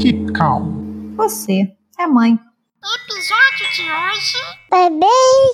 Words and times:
Fique 0.00 0.32
calmo. 0.32 1.14
Você 1.14 1.76
é 1.98 2.06
mãe. 2.06 2.32
Episódio 2.32 3.70
de 3.74 3.82
hoje: 3.82 4.38
Bebê 4.70 5.06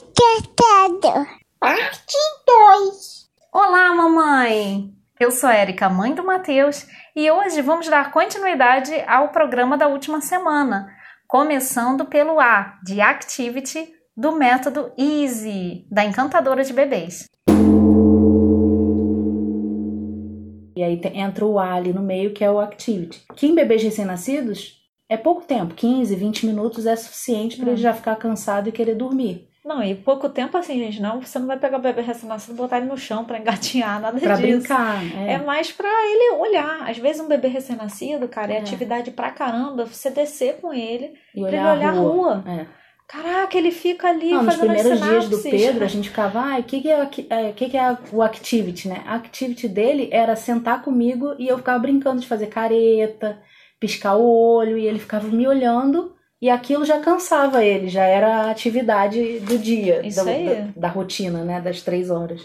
encantado. 0.04 1.26
Parte 1.58 2.16
2. 2.46 3.28
Olá, 3.52 3.92
mamãe! 3.92 4.94
Eu 5.18 5.32
sou 5.32 5.48
a 5.48 5.56
Erika, 5.56 5.88
mãe 5.88 6.14
do 6.14 6.24
Matheus, 6.24 6.86
e 7.16 7.28
hoje 7.28 7.60
vamos 7.60 7.88
dar 7.88 8.12
continuidade 8.12 8.94
ao 9.08 9.30
programa 9.30 9.76
da 9.76 9.88
última 9.88 10.20
semana, 10.20 10.94
começando 11.26 12.04
pelo 12.04 12.38
A, 12.38 12.78
de 12.84 13.00
Activity, 13.00 13.88
do 14.16 14.30
método 14.30 14.92
Easy, 14.96 15.88
da 15.90 16.04
encantadora 16.04 16.62
de 16.62 16.72
bebês. 16.72 17.26
Aí 20.86 21.00
entra 21.14 21.44
o 21.44 21.58
A 21.58 21.74
ali 21.74 21.92
no 21.92 22.02
meio, 22.02 22.32
que 22.32 22.44
é 22.44 22.50
o 22.50 22.58
activity. 22.60 23.22
Que 23.36 23.46
em 23.46 23.54
bebês 23.54 23.82
recém-nascidos 23.82 24.76
é 25.08 25.16
pouco 25.16 25.42
tempo, 25.42 25.74
15, 25.74 26.14
20 26.16 26.46
minutos 26.46 26.86
é 26.86 26.96
suficiente 26.96 27.56
para 27.58 27.68
ele 27.72 27.76
já 27.80 27.92
ficar 27.92 28.16
cansado 28.16 28.68
e 28.68 28.72
querer 28.72 28.94
dormir. 28.94 29.48
Não, 29.64 29.82
e 29.82 29.96
pouco 29.96 30.28
tempo 30.28 30.56
assim, 30.56 30.78
gente, 30.78 31.02
não, 31.02 31.20
você 31.20 31.40
não 31.40 31.46
vai 31.48 31.58
pegar 31.58 31.78
o 31.78 31.82
bebê 31.82 32.00
recém-nascido 32.00 32.54
e 32.54 32.56
botar 32.56 32.76
ele 32.78 32.86
no 32.86 32.96
chão 32.96 33.24
pra 33.24 33.36
engatinhar, 33.38 33.98
nada 34.00 34.18
Pra 34.20 34.36
disso. 34.36 34.58
brincar. 34.58 35.02
É. 35.26 35.32
É. 35.32 35.38
mais 35.38 35.72
pra 35.72 35.88
ele 35.88 36.36
olhar. 36.40 36.88
Às 36.88 36.98
vezes 36.98 37.20
um 37.20 37.26
bebê 37.26 37.48
recém-nascido, 37.48 38.28
cara, 38.28 38.52
é, 38.52 38.56
É. 38.56 38.60
atividade 38.60 39.10
pra 39.10 39.32
caramba, 39.32 39.84
você 39.84 40.08
descer 40.08 40.60
com 40.60 40.72
ele, 40.72 41.14
E 41.34 41.40
pra 41.40 41.48
olhar, 41.48 41.76
ele 41.76 41.78
olhar 41.80 41.88
a 41.88 41.98
rua. 41.98 42.44
É. 42.46 42.66
Caraca, 43.08 43.56
ele 43.56 43.70
fica 43.70 44.08
ali 44.08 44.30
Não, 44.30 44.42
nos 44.42 44.54
fazendo 44.56 44.72
as 44.72 44.82
primeiros 44.82 45.00
dias 45.00 45.28
do. 45.28 45.42
Pedro, 45.50 45.84
a 45.84 45.88
gente 45.88 46.08
ficava, 46.08 46.40
ah, 46.40 46.58
o 46.58 46.62
que, 46.64 46.80
que, 46.80 46.90
é, 46.90 47.08
é, 47.30 47.52
que, 47.52 47.70
que 47.70 47.76
é 47.76 47.96
o 48.12 48.20
activity, 48.20 48.88
né? 48.88 49.02
A 49.06 49.14
activity 49.14 49.68
dele 49.68 50.08
era 50.10 50.34
sentar 50.34 50.82
comigo 50.82 51.34
e 51.38 51.46
eu 51.46 51.56
ficava 51.56 51.78
brincando 51.78 52.20
de 52.20 52.26
fazer 52.26 52.48
careta, 52.48 53.40
piscar 53.78 54.16
o 54.16 54.24
olho, 54.26 54.76
e 54.76 54.86
ele 54.86 54.98
ficava 54.98 55.28
me 55.28 55.46
olhando, 55.46 56.14
e 56.42 56.50
aquilo 56.50 56.84
já 56.84 57.00
cansava 57.00 57.64
ele, 57.64 57.88
já 57.88 58.04
era 58.04 58.42
a 58.42 58.50
atividade 58.50 59.38
do 59.40 59.56
dia, 59.56 60.02
da, 60.02 60.24
da, 60.24 60.70
da 60.76 60.88
rotina, 60.88 61.44
né? 61.44 61.60
Das 61.60 61.82
três 61.82 62.10
horas. 62.10 62.42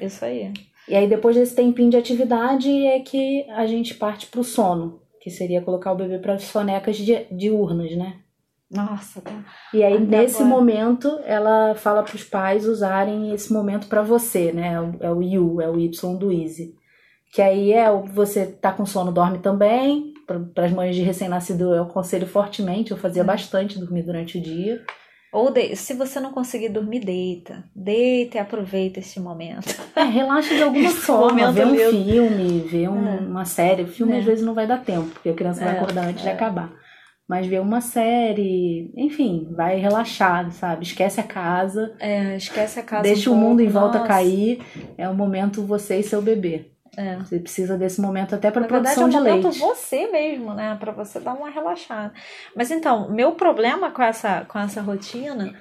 Isso 0.00 0.24
aí. 0.24 0.52
E 0.88 0.94
aí, 0.94 1.08
depois 1.08 1.34
desse 1.34 1.56
tempinho 1.56 1.90
de 1.90 1.96
atividade, 1.96 2.70
é 2.86 3.00
que 3.00 3.46
a 3.50 3.66
gente 3.66 3.94
parte 3.94 4.26
pro 4.26 4.44
sono, 4.44 5.00
que 5.20 5.30
seria 5.30 5.62
colocar 5.62 5.92
o 5.92 5.96
bebê 5.96 6.18
para 6.18 6.38
sonecas 6.38 6.96
di- 6.98 7.26
diurnas, 7.32 7.96
né? 7.96 8.18
Nossa, 8.74 9.20
tá. 9.20 9.32
E 9.72 9.82
aí, 9.84 9.94
Até 9.94 10.04
nesse 10.04 10.42
agora. 10.42 10.50
momento, 10.50 11.20
ela 11.24 11.74
fala 11.76 12.02
para 12.02 12.14
os 12.16 12.24
pais 12.24 12.66
usarem 12.66 13.32
esse 13.32 13.52
momento 13.52 13.86
para 13.86 14.02
você, 14.02 14.52
né? 14.52 14.72
É 14.74 14.80
o- 14.80 14.96
É 15.00 15.10
o 15.12 15.22
you, 15.22 15.60
é 15.60 15.68
o 15.68 15.78
Y 15.78 16.16
do 16.18 16.32
Easy. 16.32 16.74
Que 17.32 17.40
aí 17.42 17.72
é 17.72 17.90
o 17.90 18.04
você 18.04 18.46
tá 18.46 18.72
com 18.72 18.84
sono, 18.86 19.10
dorme 19.12 19.38
também. 19.38 20.12
Para 20.26 20.64
as 20.64 20.72
mães 20.72 20.96
de 20.96 21.02
recém-nascido, 21.02 21.74
eu 21.74 21.82
aconselho 21.82 22.26
fortemente. 22.26 22.90
Eu 22.90 22.96
Hum. 22.96 23.00
fazia 23.00 23.22
bastante 23.24 23.78
dormir 23.78 24.02
durante 24.02 24.38
o 24.38 24.40
dia. 24.40 24.80
Ou 25.32 25.50
de- 25.50 25.74
se 25.74 25.94
você 25.94 26.20
não 26.20 26.32
conseguir 26.32 26.68
dormir, 26.68 27.00
deita. 27.00 27.64
Deita 27.74 28.36
e 28.36 28.40
aproveita 28.40 29.00
esse 29.00 29.18
momento. 29.18 29.66
É, 29.96 30.02
relaxa 30.04 30.54
de 30.54 30.62
alguma 30.62 30.84
Esse 30.86 30.94
forma. 31.00 31.50
Vê 31.52 31.64
um 31.64 31.72
mesmo. 31.72 32.04
filme, 32.04 32.60
vê 32.60 32.88
um- 32.88 33.08
É. 33.08 33.18
uma 33.20 33.44
série. 33.44 33.82
O 33.82 33.86
filme 33.88 34.12
É. 34.14 34.18
às 34.18 34.24
vezes 34.24 34.44
não 34.44 34.54
vai 34.54 34.66
dar 34.66 34.78
tempo, 34.84 35.08
porque 35.08 35.28
a 35.28 35.34
criança 35.34 35.64
vai 35.64 35.74
É, 35.74 35.76
acordar 35.76 36.06
antes 36.06 36.22
de 36.22 36.28
é. 36.28 36.32
acabar. 36.32 36.70
Mas 37.28 37.46
vê 37.46 37.58
uma 37.58 37.80
série, 37.80 38.92
enfim, 38.94 39.48
vai 39.50 39.76
relaxar, 39.76 40.50
sabe? 40.52 40.84
Esquece 40.84 41.20
a 41.20 41.24
casa. 41.24 41.96
É, 41.98 42.36
esquece 42.36 42.78
a 42.78 42.82
casa. 42.82 43.02
Deixa 43.02 43.30
um 43.30 43.34
o 43.34 43.36
mundo 43.36 43.60
em 43.60 43.68
volta 43.68 43.98
Nossa. 43.98 44.08
cair. 44.08 44.60
É 44.98 45.08
o 45.08 45.14
momento 45.14 45.62
você 45.62 45.98
e 45.98 46.02
seu 46.02 46.20
bebê. 46.20 46.70
É. 46.96 47.16
Você 47.16 47.38
precisa 47.38 47.76
desse 47.76 48.00
momento 48.00 48.34
até 48.34 48.50
para 48.50 48.60
Na 48.60 48.66
verdade, 48.66 48.92
é 48.92 48.94
produção 48.94 49.06
um 49.06 49.08
de 49.08 49.30
momento 49.30 49.44
leite. 49.44 49.58
você 49.58 50.06
mesmo, 50.08 50.54
né? 50.54 50.76
Pra 50.78 50.92
você 50.92 51.18
dar 51.18 51.34
uma 51.34 51.50
relaxada. 51.50 52.12
Mas 52.54 52.70
então, 52.70 53.10
meu 53.10 53.32
problema 53.32 53.90
com 53.90 54.02
essa, 54.02 54.44
com 54.44 54.58
essa 54.58 54.80
rotina 54.80 55.54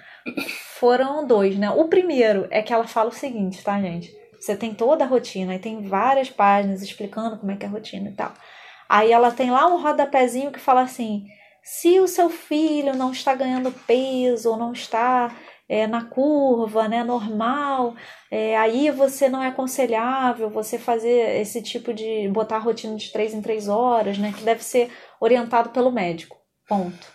foram 0.80 1.26
dois, 1.26 1.58
né? 1.58 1.70
O 1.72 1.86
primeiro 1.86 2.48
é 2.52 2.62
que 2.62 2.74
ela 2.74 2.86
fala 2.86 3.10
o 3.10 3.14
seguinte, 3.14 3.64
tá, 3.64 3.80
gente? 3.82 4.14
Você 4.40 4.56
tem 4.56 4.74
toda 4.74 5.06
a 5.06 5.08
rotina, 5.08 5.56
e 5.56 5.60
tem 5.60 5.82
várias 5.84 6.30
páginas 6.30 6.82
explicando 6.82 7.38
como 7.38 7.52
é 7.52 7.56
que 7.56 7.66
é 7.66 7.70
a 7.70 7.72
rotina 7.72 8.10
e 8.10 8.14
tal. 8.14 8.34
Aí 8.90 9.12
ela 9.12 9.32
tem 9.32 9.50
lá 9.50 9.66
um 9.68 9.82
rodapézinho 9.82 10.52
que 10.52 10.60
fala 10.60 10.82
assim: 10.82 11.26
se 11.64 12.00
o 12.00 12.08
seu 12.08 12.30
filho 12.30 12.96
não 12.96 13.12
está 13.12 13.34
ganhando 13.34 13.72
peso 13.72 14.52
ou 14.52 14.58
não 14.58 14.74
está 14.74 15.34
é, 15.68 15.88
na 15.88 16.04
curva, 16.04 16.88
né, 16.90 17.04
normal, 17.04 17.96
é, 18.30 18.58
aí 18.58 18.92
você 18.92 19.30
não 19.30 19.42
é 19.42 19.48
aconselhável 19.48 20.50
você 20.50 20.78
fazer 20.78 21.40
esse 21.40 21.62
tipo 21.62 21.94
de 21.94 22.28
botar 22.28 22.58
a 22.58 22.60
rotina 22.60 22.96
de 22.98 23.12
três 23.12 23.34
em 23.34 23.42
três 23.42 23.70
horas, 23.70 24.18
né, 24.18 24.34
que 24.36 24.44
deve 24.44 24.64
ser 24.64 24.92
orientado 25.22 25.70
pelo 25.70 25.92
médico. 25.92 26.38
Ponto. 26.68 27.14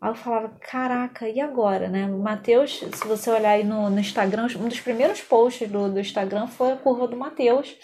Aí 0.00 0.10
eu 0.10 0.14
falava, 0.14 0.50
caraca, 0.60 1.26
e 1.26 1.40
agora, 1.40 1.88
né? 1.88 2.06
Matheus, 2.06 2.78
se 2.78 3.08
você 3.08 3.30
olhar 3.30 3.52
aí 3.52 3.64
no, 3.64 3.88
no 3.88 3.98
Instagram, 3.98 4.46
um 4.58 4.68
dos 4.68 4.80
primeiros 4.80 5.22
posts 5.22 5.68
do, 5.70 5.90
do 5.90 5.98
Instagram 5.98 6.46
foi 6.46 6.72
a 6.72 6.76
curva 6.76 7.08
do 7.08 7.16
Matheus 7.16 7.74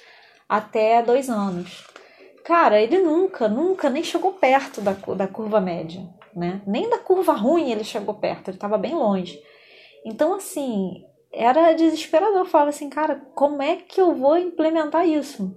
até 0.46 1.02
dois 1.02 1.30
anos. 1.30 1.86
Cara, 2.44 2.80
ele 2.80 2.98
nunca, 2.98 3.48
nunca 3.48 3.88
nem 3.88 4.02
chegou 4.02 4.32
perto 4.32 4.80
da, 4.80 4.92
da 4.92 5.28
curva 5.28 5.60
média, 5.60 6.02
né? 6.34 6.60
Nem 6.66 6.90
da 6.90 6.98
curva 6.98 7.32
ruim 7.32 7.70
ele 7.70 7.84
chegou 7.84 8.14
perto, 8.14 8.48
ele 8.48 8.56
estava 8.56 8.76
bem 8.76 8.94
longe. 8.94 9.40
Então, 10.04 10.34
assim, 10.34 11.04
era 11.32 11.72
desesperador. 11.72 12.40
Eu 12.40 12.44
falava 12.44 12.70
assim, 12.70 12.90
cara, 12.90 13.22
como 13.34 13.62
é 13.62 13.76
que 13.76 14.00
eu 14.00 14.14
vou 14.14 14.36
implementar 14.36 15.06
isso? 15.06 15.56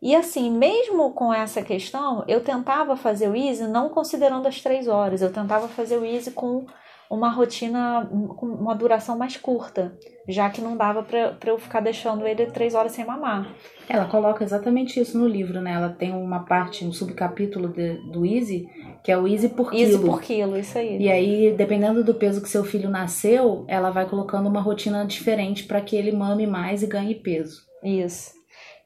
E 0.00 0.14
assim, 0.14 0.50
mesmo 0.50 1.12
com 1.12 1.34
essa 1.34 1.60
questão, 1.60 2.24
eu 2.28 2.42
tentava 2.42 2.96
fazer 2.96 3.28
o 3.28 3.36
easy 3.36 3.66
não 3.66 3.88
considerando 3.88 4.46
as 4.46 4.60
três 4.60 4.86
horas. 4.86 5.20
Eu 5.20 5.32
tentava 5.32 5.68
fazer 5.68 5.98
o 5.98 6.04
easy 6.04 6.30
com 6.30 6.66
uma 7.10 7.30
rotina 7.30 8.06
com 8.36 8.46
uma 8.46 8.74
duração 8.74 9.16
mais 9.16 9.36
curta, 9.36 9.96
já 10.28 10.50
que 10.50 10.60
não 10.60 10.76
dava 10.76 11.02
pra 11.02 11.32
pra 11.32 11.50
eu 11.50 11.58
ficar 11.58 11.80
deixando 11.80 12.26
ele 12.26 12.46
três 12.46 12.74
horas 12.74 12.92
sem 12.92 13.04
mamar. 13.04 13.50
Ela 13.88 14.04
coloca 14.04 14.44
exatamente 14.44 15.00
isso 15.00 15.18
no 15.18 15.26
livro, 15.26 15.60
né? 15.60 15.72
Ela 15.72 15.88
tem 15.88 16.12
uma 16.12 16.40
parte, 16.44 16.84
um 16.84 16.92
subcapítulo 16.92 17.68
de- 17.68 17.96
do 18.12 18.26
Easy, 18.26 18.68
que 19.02 19.10
é 19.10 19.16
o 19.16 19.26
Easy 19.26 19.48
por 19.48 19.72
Easy 19.72 19.92
quilo. 19.98 20.06
por 20.06 20.20
quilo, 20.20 20.56
isso 20.58 20.76
aí. 20.76 20.98
E 21.00 21.10
aí, 21.10 21.52
dependendo 21.56 22.04
do 22.04 22.14
peso 22.14 22.42
que 22.42 22.48
seu 22.48 22.62
filho 22.64 22.90
nasceu, 22.90 23.64
ela 23.66 23.90
vai 23.90 24.06
colocando 24.06 24.46
uma 24.48 24.60
rotina 24.60 25.06
diferente 25.06 25.64
para 25.64 25.80
que 25.80 25.96
ele 25.96 26.12
mame 26.12 26.46
mais 26.46 26.82
e 26.82 26.86
ganhe 26.86 27.14
peso. 27.14 27.62
Isso. 27.82 28.32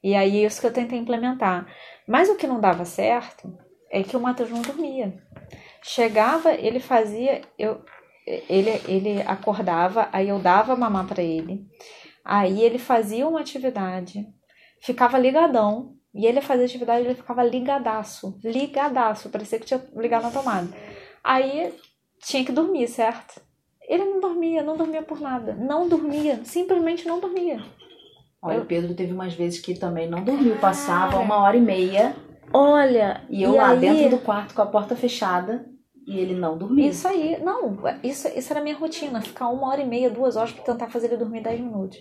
E 0.01 0.15
aí, 0.15 0.45
isso 0.45 0.61
que 0.61 0.67
eu 0.67 0.71
tentei 0.73 0.97
implementar. 0.99 1.67
Mas 2.07 2.29
o 2.29 2.35
que 2.35 2.47
não 2.47 2.59
dava 2.61 2.85
certo 2.85 3.53
é 3.91 4.01
que 4.03 4.15
o 4.15 4.19
Matheus 4.21 4.49
não 4.49 4.61
dormia. 4.61 5.13
Chegava, 5.81 6.53
ele 6.53 6.79
fazia, 6.79 7.41
eu, 7.57 7.81
ele, 8.25 8.69
ele 8.87 9.21
acordava, 9.23 10.09
aí 10.11 10.29
eu 10.29 10.39
dava 10.39 10.75
mamar 10.75 11.05
para 11.07 11.21
ele. 11.23 11.65
Aí 12.23 12.61
ele 12.61 12.77
fazia 12.79 13.27
uma 13.27 13.39
atividade, 13.41 14.25
ficava 14.81 15.17
ligadão. 15.17 15.93
E 16.15 16.27
ele 16.27 16.41
fazia 16.41 16.65
atividade, 16.65 17.05
ele 17.05 17.15
ficava 17.15 17.43
ligadaço, 17.43 18.37
ligadaço, 18.43 19.29
parecia 19.29 19.57
que 19.57 19.65
tinha 19.65 19.83
ligado 19.95 20.21
na 20.21 20.29
tomada. 20.29 20.67
Aí 21.23 21.73
tinha 22.23 22.45
que 22.45 22.51
dormir, 22.51 22.87
certo? 22.87 23.41
Ele 23.81 24.05
não 24.05 24.19
dormia, 24.21 24.61
não 24.61 24.77
dormia 24.77 25.01
por 25.01 25.19
nada, 25.19 25.55
não 25.55 25.89
dormia, 25.89 26.39
simplesmente 26.45 27.07
não 27.07 27.19
dormia. 27.19 27.63
Olha, 28.39 28.59
o 28.61 28.65
Pedro 28.65 28.93
teve 28.93 29.11
umas 29.11 29.33
vezes 29.33 29.59
que 29.59 29.73
também 29.73 30.07
não 30.07 30.23
dormiu, 30.23 30.55
passava 30.57 31.13
Cara. 31.13 31.23
uma 31.23 31.37
hora 31.41 31.57
e 31.57 31.61
meia 31.61 32.15
Olha, 32.53 33.23
e 33.27 33.41
eu 33.41 33.55
lá 33.55 33.69
aí- 33.69 33.79
dentro 33.79 34.09
do 34.11 34.17
quarto 34.19 34.53
com 34.53 34.61
a 34.61 34.67
porta 34.67 34.95
fechada 34.95 35.65
e 36.05 36.19
ele 36.19 36.35
não 36.35 36.57
dormia. 36.57 36.89
Isso 36.89 37.07
aí, 37.07 37.41
não, 37.43 37.77
isso, 38.03 38.27
isso 38.29 38.51
era 38.51 38.61
minha 38.61 38.75
rotina, 38.75 39.21
ficar 39.21 39.47
uma 39.49 39.69
hora 39.69 39.81
e 39.81 39.87
meia, 39.87 40.09
duas 40.09 40.35
horas 40.35 40.51
pra 40.51 40.63
tentar 40.63 40.89
fazer 40.89 41.07
ele 41.07 41.17
dormir 41.17 41.41
dez 41.41 41.59
minutos. 41.59 41.97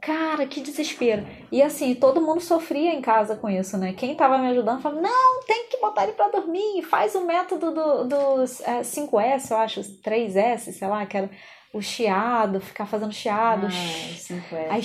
Cara, 0.00 0.46
que 0.46 0.60
desespero. 0.60 1.26
E 1.50 1.60
assim, 1.60 1.92
todo 1.94 2.20
mundo 2.20 2.40
sofria 2.40 2.92
em 2.94 3.00
casa 3.00 3.34
com 3.34 3.50
isso, 3.50 3.76
né? 3.76 3.92
Quem 3.94 4.14
tava 4.14 4.38
me 4.38 4.46
ajudando 4.48 4.80
falava, 4.80 5.00
não, 5.00 5.42
tem 5.44 5.68
que 5.68 5.80
botar 5.80 6.04
ele 6.04 6.12
pra 6.12 6.28
dormir, 6.28 6.82
faz 6.82 7.16
o 7.16 7.24
método 7.24 7.72
do, 7.72 8.04
dos 8.04 8.60
é, 8.60 8.80
5S, 8.82 9.50
eu 9.50 9.56
acho, 9.56 9.80
3S, 10.02 10.72
sei 10.72 10.86
lá, 10.86 11.04
que 11.04 11.16
era 11.16 11.30
o 11.72 11.82
chiado, 11.82 12.60
ficar 12.60 12.86
fazendo 12.86 13.12
chiado. 13.12 13.66
Ah, 13.66 14.14
cinco 14.16 14.54
é. 14.54 14.68
Aí, 14.70 14.82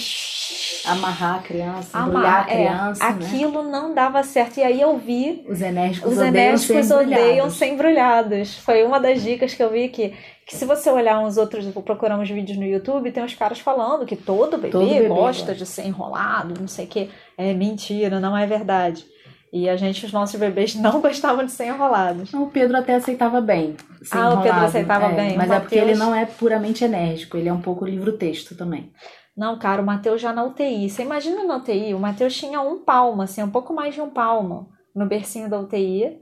Amarrar 0.86 1.36
a 1.36 1.42
criança, 1.42 1.98
amar- 1.98 2.46
a 2.48 2.52
é, 2.52 2.56
criança, 2.68 3.10
né? 3.14 3.26
aquilo 3.26 3.64
não 3.64 3.94
dava 3.94 4.22
certo. 4.24 4.58
E 4.58 4.64
aí 4.64 4.82
eu 4.82 4.98
vi 4.98 5.46
Os 5.48 5.62
enérgicos 5.62 6.12
Os 6.12 6.18
odeiam 6.18 6.28
enérgicos 6.34 6.86
ser 6.86 6.94
odeiam 6.94 7.14
embrulhados. 7.22 7.54
ser 7.56 7.66
embrulhados. 7.68 8.58
Foi 8.58 8.84
uma 8.84 9.00
das 9.00 9.22
dicas 9.24 9.54
que 9.54 9.64
eu 9.64 9.70
vi 9.72 9.88
que, 9.88 10.14
que 10.46 10.56
se 10.56 10.66
você 10.66 10.90
olhar 10.90 11.20
uns 11.20 11.38
outros, 11.38 11.66
vou 11.68 11.82
procurar 11.82 12.20
uns 12.20 12.30
vídeos 12.30 12.58
no 12.58 12.66
YouTube, 12.66 13.12
tem 13.14 13.24
uns 13.24 13.34
caras 13.34 13.60
falando 13.60 14.06
que 14.06 14.18
todo 14.18 14.58
bebê, 14.58 14.72
Todo 14.72 14.86
bebê 14.90 15.08
gosta 15.08 15.22
gosta. 15.54 15.56
de 15.56 15.66
ser 15.66 15.86
enrolado, 15.88 16.60
não 16.60 16.68
sei 16.68 16.84
o 16.84 16.88
que. 16.90 17.10
É 17.38 17.54
mentira, 17.54 18.20
não 18.20 18.36
é 18.38 18.46
verdade. 18.46 19.06
E 19.56 19.70
a 19.70 19.76
gente, 19.78 20.04
os 20.06 20.12
nossos 20.12 20.40
bebês 20.40 20.74
não 20.76 21.00
gostavam 21.00 21.46
de 21.46 21.52
ser 21.52 21.68
enrolados. 21.68 22.32
Não, 22.32 22.44
O 22.44 22.50
Pedro 22.50 22.76
até 22.76 22.96
aceitava 22.96 23.40
bem. 23.40 23.76
Ah, 24.12 24.30
o 24.30 24.38
Pedro 24.38 24.48
enrolado. 24.48 24.66
aceitava 24.66 25.06
É, 25.06 25.16
bem. 25.16 25.38
Mas 25.38 25.52
é 25.52 25.60
porque 25.60 25.76
ele 25.76 25.94
Mateus- 25.94 26.00
não 26.00 26.16
é 26.16 26.26
puramente 26.26 26.84
enérgico, 26.84 27.38
ele 27.38 27.48
é 27.50 27.54
um 27.54 27.62
pouco 27.62 27.86
livro-texto 27.86 28.56
também. 28.56 28.92
Não, 29.38 29.58
cara, 29.60 29.82
o 29.82 29.86
Matheus 29.86 30.20
já 30.22 30.34
na 30.34 30.44
UTI. 30.44 30.90
Você 30.90 31.04
imagina 31.04 31.44
na 31.44 31.58
UTI, 31.58 31.94
o 31.94 32.00
Matheus 32.00 32.36
tinha 32.36 32.60
um 32.62 32.80
palmo, 32.84 33.22
assim, 33.22 33.42
um 33.44 33.50
pouco 33.50 33.74
mais 33.74 33.94
de 33.94 34.02
um 34.02 34.10
palmo 34.10 34.70
no 34.96 35.06
bercinho 35.08 35.50
da 35.50 35.60
UTI. 35.60 36.20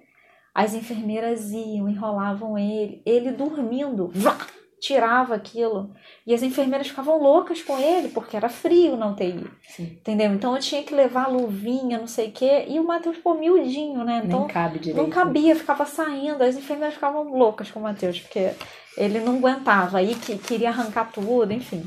As 0.53 0.73
enfermeiras 0.73 1.51
iam, 1.51 1.87
enrolavam 1.89 2.57
ele, 2.57 3.01
ele 3.05 3.31
dormindo, 3.31 4.09
vrá, 4.13 4.35
tirava 4.81 5.35
aquilo. 5.35 5.91
E 6.25 6.33
as 6.33 6.41
enfermeiras 6.41 6.87
ficavam 6.87 7.21
loucas 7.21 7.61
com 7.61 7.77
ele, 7.77 8.09
porque 8.09 8.35
era 8.35 8.49
frio 8.49 8.97
na 8.97 9.07
UTI. 9.11 9.45
Sim. 9.69 9.83
Entendeu? 9.83 10.33
Então 10.33 10.55
eu 10.55 10.59
tinha 10.59 10.81
que 10.81 10.93
levar 10.93 11.27
luvinha, 11.27 11.99
não 11.99 12.07
sei 12.07 12.29
o 12.29 12.31
quê. 12.31 12.65
E 12.67 12.79
o 12.79 12.83
Matheus, 12.83 13.17
pô, 13.17 13.35
miudinho, 13.35 14.03
né? 14.03 14.23
Então 14.25 14.39
Nem 14.39 14.47
cabe 14.49 14.79
direito. 14.79 14.97
não 15.01 15.09
cabia, 15.09 15.55
ficava 15.55 15.85
saindo. 15.85 16.43
As 16.43 16.57
enfermeiras 16.57 16.95
ficavam 16.95 17.23
loucas 17.31 17.69
com 17.69 17.79
o 17.79 17.83
Matheus, 17.83 18.19
porque 18.19 18.51
ele 18.97 19.19
não 19.19 19.37
aguentava. 19.37 19.99
Aí 19.99 20.15
que 20.15 20.35
queria 20.37 20.69
arrancar 20.69 21.11
tudo, 21.11 21.53
enfim. 21.53 21.85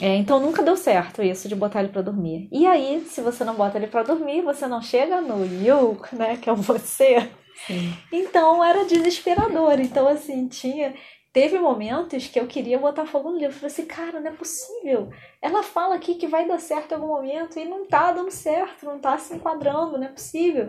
É, 0.00 0.16
então 0.16 0.40
nunca 0.40 0.62
deu 0.62 0.78
certo 0.78 1.22
isso 1.22 1.46
de 1.46 1.54
botar 1.54 1.80
ele 1.80 1.90
pra 1.92 2.00
dormir. 2.00 2.48
E 2.50 2.66
aí, 2.66 3.04
se 3.06 3.20
você 3.20 3.44
não 3.44 3.54
bota 3.54 3.76
ele 3.76 3.86
pra 3.86 4.02
dormir, 4.02 4.40
você 4.40 4.66
não 4.66 4.80
chega 4.80 5.20
no 5.20 5.44
you, 5.44 6.00
né? 6.14 6.38
Que 6.38 6.48
é 6.48 6.52
o 6.52 6.56
você. 6.56 7.28
Sim. 7.66 7.92
Então 8.10 8.64
era 8.64 8.86
desesperador. 8.86 9.78
Então, 9.78 10.08
assim, 10.08 10.48
tinha. 10.48 10.94
Teve 11.32 11.60
momentos 11.60 12.26
que 12.26 12.40
eu 12.40 12.46
queria 12.48 12.76
botar 12.78 13.06
fogo 13.06 13.30
no 13.30 13.36
livro. 13.38 13.50
Eu 13.54 13.58
falei 13.60 13.66
assim, 13.72 13.86
cara, 13.86 14.18
não 14.20 14.30
é 14.30 14.34
possível. 14.34 15.10
Ela 15.40 15.62
fala 15.62 15.94
aqui 15.94 16.16
que 16.16 16.26
vai 16.26 16.46
dar 16.48 16.58
certo 16.58 16.90
em 16.90 16.94
algum 16.96 17.06
momento 17.06 17.56
e 17.58 17.64
não 17.64 17.86
tá 17.86 18.10
dando 18.10 18.32
certo, 18.32 18.84
não 18.84 18.98
tá 18.98 19.16
se 19.16 19.34
enquadrando, 19.34 19.96
não 19.96 20.06
é 20.06 20.10
possível. 20.10 20.68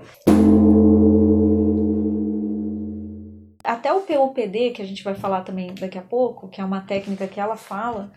Até 3.63 3.91
o 3.93 4.01
POPD, 4.01 4.71
que 4.71 4.81
a 4.81 4.85
gente 4.85 5.03
vai 5.03 5.15
falar 5.15 5.41
também 5.41 5.73
daqui 5.73 5.97
a 5.97 6.01
pouco, 6.01 6.47
que 6.47 6.61
é 6.61 6.65
uma 6.65 6.81
técnica 6.81 7.27
que 7.27 7.39
ela 7.39 7.55
fala, 7.55 8.11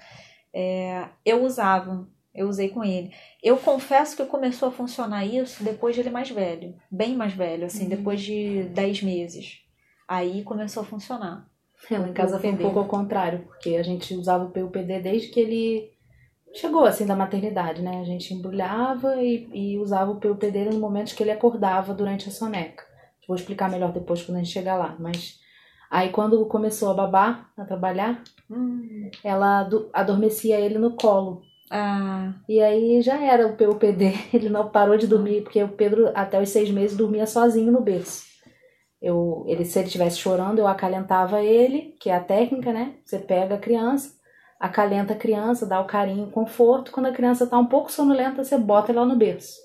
é, 0.52 1.06
eu 1.24 1.44
usava, 1.44 2.06
eu 2.34 2.48
usei 2.48 2.68
com 2.68 2.82
ele. 2.84 3.10
Eu 3.42 3.56
confesso 3.56 4.16
que 4.16 4.24
começou 4.26 4.68
a 4.68 4.72
funcionar 4.72 5.24
isso 5.24 5.62
depois 5.64 5.94
de 5.94 6.00
ele 6.02 6.10
mais 6.10 6.30
velho, 6.30 6.74
bem 6.90 7.14
mais 7.14 7.32
velho, 7.32 7.66
assim, 7.66 7.84
Uhum. 7.84 7.88
depois 7.90 8.20
de 8.20 8.64
10 8.64 9.02
meses. 9.02 9.60
Aí 10.08 10.42
começou 10.42 10.82
a 10.82 10.86
funcionar. 10.86 11.46
É, 11.90 11.98
lá 11.98 12.08
em 12.08 12.12
casa 12.12 12.38
foi 12.38 12.50
um 12.50 12.56
pouco 12.56 12.78
ao 12.78 12.86
contrário, 12.86 13.40
porque 13.46 13.76
a 13.76 13.82
gente 13.82 14.14
usava 14.14 14.44
o 14.44 14.50
PUPD 14.50 15.00
desde 15.00 15.28
que 15.28 15.40
ele 15.40 15.90
chegou 16.54 16.84
assim 16.84 17.04
da 17.06 17.16
maternidade, 17.16 17.82
né? 17.82 18.00
A 18.00 18.04
gente 18.04 18.32
embrulhava 18.32 19.16
e, 19.22 19.48
e 19.52 19.78
usava 19.78 20.10
o 20.10 20.20
PUPD 20.20 20.66
no 20.70 20.78
momento 20.80 21.14
que 21.14 21.22
ele 21.22 21.30
acordava 21.32 21.92
durante 21.92 22.28
a 22.28 22.32
soneca. 22.32 22.84
Vou 23.26 23.36
explicar 23.36 23.70
melhor 23.70 23.92
depois 23.92 24.22
quando 24.22 24.36
a 24.36 24.40
gente 24.42 24.52
chegar 24.52 24.76
lá, 24.76 24.96
mas 24.98 25.38
aí 25.90 26.10
quando 26.10 26.44
começou 26.46 26.90
a 26.90 26.94
babar, 26.94 27.50
a 27.56 27.64
trabalhar, 27.64 28.22
Hum. 28.50 29.10
ela 29.24 29.60
ado- 29.60 29.88
adormecia 29.92 30.60
ele 30.60 30.78
no 30.78 30.92
colo. 30.96 31.42
Ah, 31.70 32.34
E 32.48 32.60
aí 32.60 33.00
já 33.02 33.18
era 33.22 33.46
o 33.46 33.56
PUPD, 33.56 34.12
ele 34.32 34.48
não 34.50 34.68
parou 34.68 34.96
de 34.98 35.06
dormir, 35.06 35.42
porque 35.42 35.62
o 35.62 35.68
Pedro 35.68 36.10
até 36.14 36.40
os 36.40 36.50
seis 36.50 36.70
meses 36.70 36.96
dormia 36.96 37.26
sozinho 37.26 37.72
no 37.72 37.80
berço. 37.80 38.33
Eu, 39.04 39.44
ele, 39.46 39.66
se 39.66 39.78
ele 39.78 39.88
estivesse 39.88 40.16
chorando, 40.18 40.60
eu 40.60 40.66
acalentava 40.66 41.42
ele, 41.42 41.94
que 42.00 42.08
é 42.08 42.14
a 42.14 42.24
técnica, 42.24 42.72
né? 42.72 42.94
Você 43.04 43.18
pega 43.18 43.56
a 43.56 43.58
criança, 43.58 44.14
acalenta 44.58 45.12
a 45.12 45.16
criança, 45.16 45.66
dá 45.66 45.78
o 45.78 45.86
carinho, 45.86 46.24
o 46.24 46.30
conforto. 46.30 46.90
Quando 46.90 47.06
a 47.06 47.12
criança 47.12 47.44
está 47.44 47.58
um 47.58 47.66
pouco 47.66 47.92
sonolenta, 47.92 48.42
você 48.42 48.56
bota 48.56 48.92
ela 48.92 49.04
no 49.04 49.14
berço. 49.14 49.58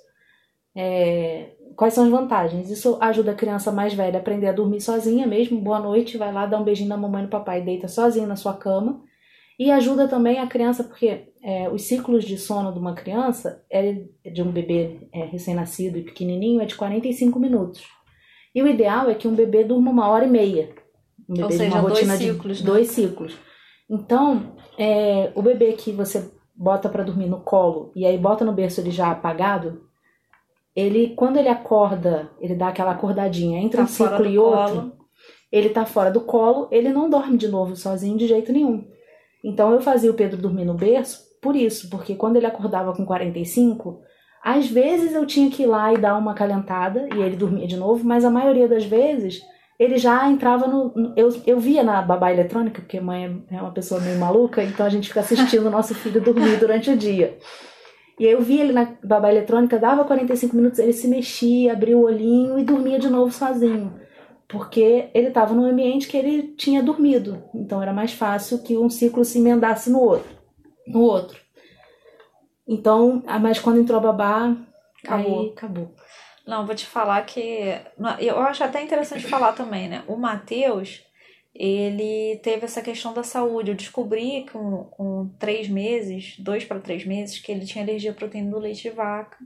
É, 0.75 1.51
quais 1.74 1.94
são 1.94 2.03
as 2.03 2.09
vantagens? 2.09 2.69
Isso 2.69 2.97
ajuda 3.00 3.31
a 3.31 3.36
criança 3.36 3.71
mais 3.71 3.94
velha 3.94 4.18
a 4.18 4.19
aprender 4.19 4.47
a 4.47 4.51
dormir 4.51 4.81
sozinha 4.81 5.25
mesmo. 5.25 5.62
Boa 5.62 5.80
noite, 5.80 6.18
vai 6.18 6.33
lá, 6.33 6.45
dá 6.45 6.59
um 6.59 6.65
beijinho 6.65 6.89
na 6.89 6.97
mamãe 6.97 7.21
e 7.21 7.24
no 7.24 7.31
papai, 7.31 7.62
deita 7.62 7.88
sozinho 7.88 8.27
na 8.27 8.35
sua 8.35 8.56
cama. 8.56 9.01
E 9.57 9.71
ajuda 9.71 10.06
também 10.06 10.39
a 10.39 10.47
criança, 10.47 10.83
porque 10.83 11.31
é, 11.42 11.69
os 11.69 11.83
ciclos 11.83 12.25
de 12.25 12.38
sono 12.38 12.74
de 12.74 12.80
uma 12.80 12.94
criança, 12.94 13.63
é, 13.71 14.03
de 14.33 14.44
um 14.44 14.51
bebê 14.51 15.07
é, 15.13 15.24
recém-nascido 15.24 15.97
e 15.97 16.03
pequenininho, 16.03 16.59
é 16.62 16.65
de 16.65 16.75
45 16.75 17.39
minutos. 17.39 17.98
E 18.53 18.61
o 18.63 18.67
ideal 18.67 19.09
é 19.09 19.15
que 19.15 19.27
um 19.27 19.35
bebê 19.35 19.63
durma 19.63 19.91
uma 19.91 20.07
hora 20.07 20.25
e 20.25 20.29
meia. 20.29 20.69
Um 21.29 21.33
bebê 21.33 21.43
Ou 21.43 21.49
de 21.49 21.57
seja, 21.57 21.75
uma 21.75 21.81
dois 21.81 21.93
rotina 21.93 22.17
ciclos, 22.17 22.57
de 22.57 22.63
né? 22.63 22.69
dois 22.69 22.87
ciclos. 22.89 23.37
Então, 23.89 24.55
é, 24.77 25.31
o 25.35 25.41
bebê 25.41 25.73
que 25.73 25.91
você 25.91 26.31
bota 26.55 26.89
para 26.89 27.03
dormir 27.03 27.27
no 27.27 27.39
colo 27.39 27.91
e 27.95 28.05
aí 28.05 28.17
bota 28.17 28.43
no 28.43 28.51
berço 28.51 28.81
ele 28.81 28.91
já 28.91 29.09
apagado, 29.11 29.81
ele 30.75 31.13
quando 31.15 31.37
ele 31.37 31.47
acorda, 31.47 32.29
ele 32.39 32.55
dá 32.55 32.67
aquela 32.67 32.91
acordadinha 32.91 33.59
entre 33.61 33.77
Tá 33.77 33.83
um 33.83 33.87
ciclo 33.87 34.25
e 34.25 34.37
outro, 34.37 34.75
colo. 34.75 34.91
ele 35.51 35.69
tá 35.69 35.85
fora 35.85 36.11
do 36.11 36.21
colo, 36.21 36.67
ele 36.71 36.89
não 36.89 37.09
dorme 37.09 37.37
de 37.37 37.47
novo 37.47 37.75
sozinho 37.75 38.17
de 38.17 38.27
jeito 38.27 38.51
nenhum. 38.51 38.85
Então 39.43 39.71
eu 39.71 39.81
fazia 39.81 40.11
o 40.11 40.13
Pedro 40.13 40.37
dormir 40.37 40.65
no 40.65 40.73
berço 40.73 41.23
por 41.41 41.55
isso, 41.55 41.89
porque 41.89 42.15
quando 42.15 42.35
ele 42.35 42.45
acordava 42.45 42.93
com 42.93 43.05
45, 43.05 44.01
às 44.44 44.68
vezes 44.68 45.13
eu 45.13 45.25
tinha 45.25 45.50
que 45.50 45.63
ir 45.63 45.68
lá 45.68 45.94
e 45.94 45.97
dar 45.97 46.18
uma 46.18 46.33
calentada 46.33 47.07
e 47.13 47.21
ele 47.21 47.36
dormia 47.36 47.68
de 47.68 47.77
novo, 47.77 48.06
mas 48.06 48.24
a 48.24 48.30
maioria 48.30 48.68
das 48.68 48.86
vezes 48.86 49.41
ele 49.80 49.97
já 49.97 50.30
entrava 50.30 50.68
no. 50.68 51.13
Eu, 51.15 51.30
eu 51.47 51.59
via 51.59 51.83
na 51.83 52.01
babá 52.01 52.31
eletrônica, 52.31 52.81
porque 52.81 53.00
mãe 53.00 53.44
é 53.50 53.62
uma 53.62 53.71
pessoa 53.71 54.01
meio 54.01 54.19
maluca, 54.19 54.62
então 54.62 54.86
a 54.86 54.89
gente 54.89 55.07
fica 55.07 55.21
assistindo 55.21 55.68
o 55.68 55.71
nosso 55.71 55.95
filho 55.95 56.19
dormir 56.19 56.57
durante 56.59 56.91
o 56.91 56.97
dia. 56.97 57.38
E 58.19 58.25
eu 58.25 58.41
via 58.41 58.63
ele 58.63 58.74
na 58.74 58.94
babá 59.01 59.31
eletrônica, 59.31 59.80
dava 59.80 60.03
45 60.03 60.53
minutos, 60.53 60.80
ele 60.80 60.92
se 60.92 61.07
mexia, 61.07 61.71
abria 61.71 61.97
o 61.97 62.03
olhinho 62.03 62.59
e 62.59 62.65
dormia 62.65 63.00
de 63.00 63.07
novo 63.07 63.31
sozinho. 63.31 63.94
Porque 64.45 65.09
ele 65.13 65.30
estava 65.30 65.53
num 65.53 65.63
ambiente 65.63 66.07
que 66.07 66.18
ele 66.18 66.53
tinha 66.57 66.83
dormido. 66.83 67.42
Então 67.56 67.81
era 67.81 67.94
mais 67.94 68.12
fácil 68.12 68.62
que 68.62 68.77
um 68.77 68.89
ciclo 68.89 69.24
se 69.24 69.39
emendasse 69.39 69.89
no 69.89 70.01
outro. 70.01 70.30
No 70.85 71.01
outro. 71.01 71.39
Então, 72.69 73.24
ah, 73.25 73.39
mas 73.39 73.57
quando 73.57 73.80
entrou 73.80 73.98
a 73.98 74.04
babá, 74.04 74.56
Acabou. 75.04 75.42
aí 75.42 75.50
acabou. 75.50 75.95
Não, 76.45 76.68
vou 76.68 76.75
te 76.75 76.86
falar 76.86 77.25
que. 77.25 77.75
Eu 78.19 78.39
acho 78.42 78.63
até 78.63 78.83
interessante 78.83 79.25
falar 79.27 79.54
também, 79.54 79.89
né? 79.89 80.04
O 80.07 80.16
Matheus, 80.16 81.04
ele 81.54 82.39
teve 82.44 82.66
essa 82.66 82.83
questão 82.83 83.12
da 83.12 83.24
saúde. 83.24 83.71
Eu 83.71 83.75
descobri 83.75 84.45
com, 84.51 84.83
com 84.92 85.30
três 85.39 85.68
meses, 85.68 86.36
dois 86.38 86.63
para 86.63 86.80
três 86.80 87.04
meses, 87.04 87.39
que 87.39 87.51
ele 87.51 87.66
tinha 87.66 87.83
alergia 87.83 88.12
à 88.12 88.13
proteína 88.13 88.51
do 88.51 88.60
leite 88.60 88.83
de 88.83 88.92
vaca. 88.92 89.38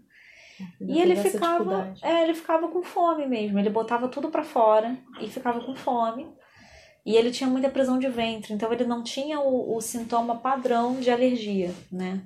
E 0.81 1.01
ele 1.01 1.15
ficava, 1.15 1.93
é, 2.01 2.23
ele 2.23 2.33
ficava 2.33 2.67
com 2.67 2.83
fome 2.83 3.25
mesmo. 3.25 3.57
Ele 3.57 3.69
botava 3.69 4.09
tudo 4.09 4.29
pra 4.29 4.43
fora 4.43 4.97
e 5.21 5.29
ficava 5.29 5.61
com 5.61 5.75
fome. 5.75 6.27
E 7.05 7.15
ele 7.15 7.31
tinha 7.31 7.49
muita 7.49 7.69
prisão 7.69 7.99
de 7.99 8.07
ventre, 8.07 8.53
então 8.53 8.71
ele 8.71 8.85
não 8.85 9.03
tinha 9.03 9.37
o, 9.37 9.75
o 9.75 9.81
sintoma 9.81 10.37
padrão 10.37 11.01
de 11.01 11.11
alergia, 11.11 11.73
né? 11.91 12.23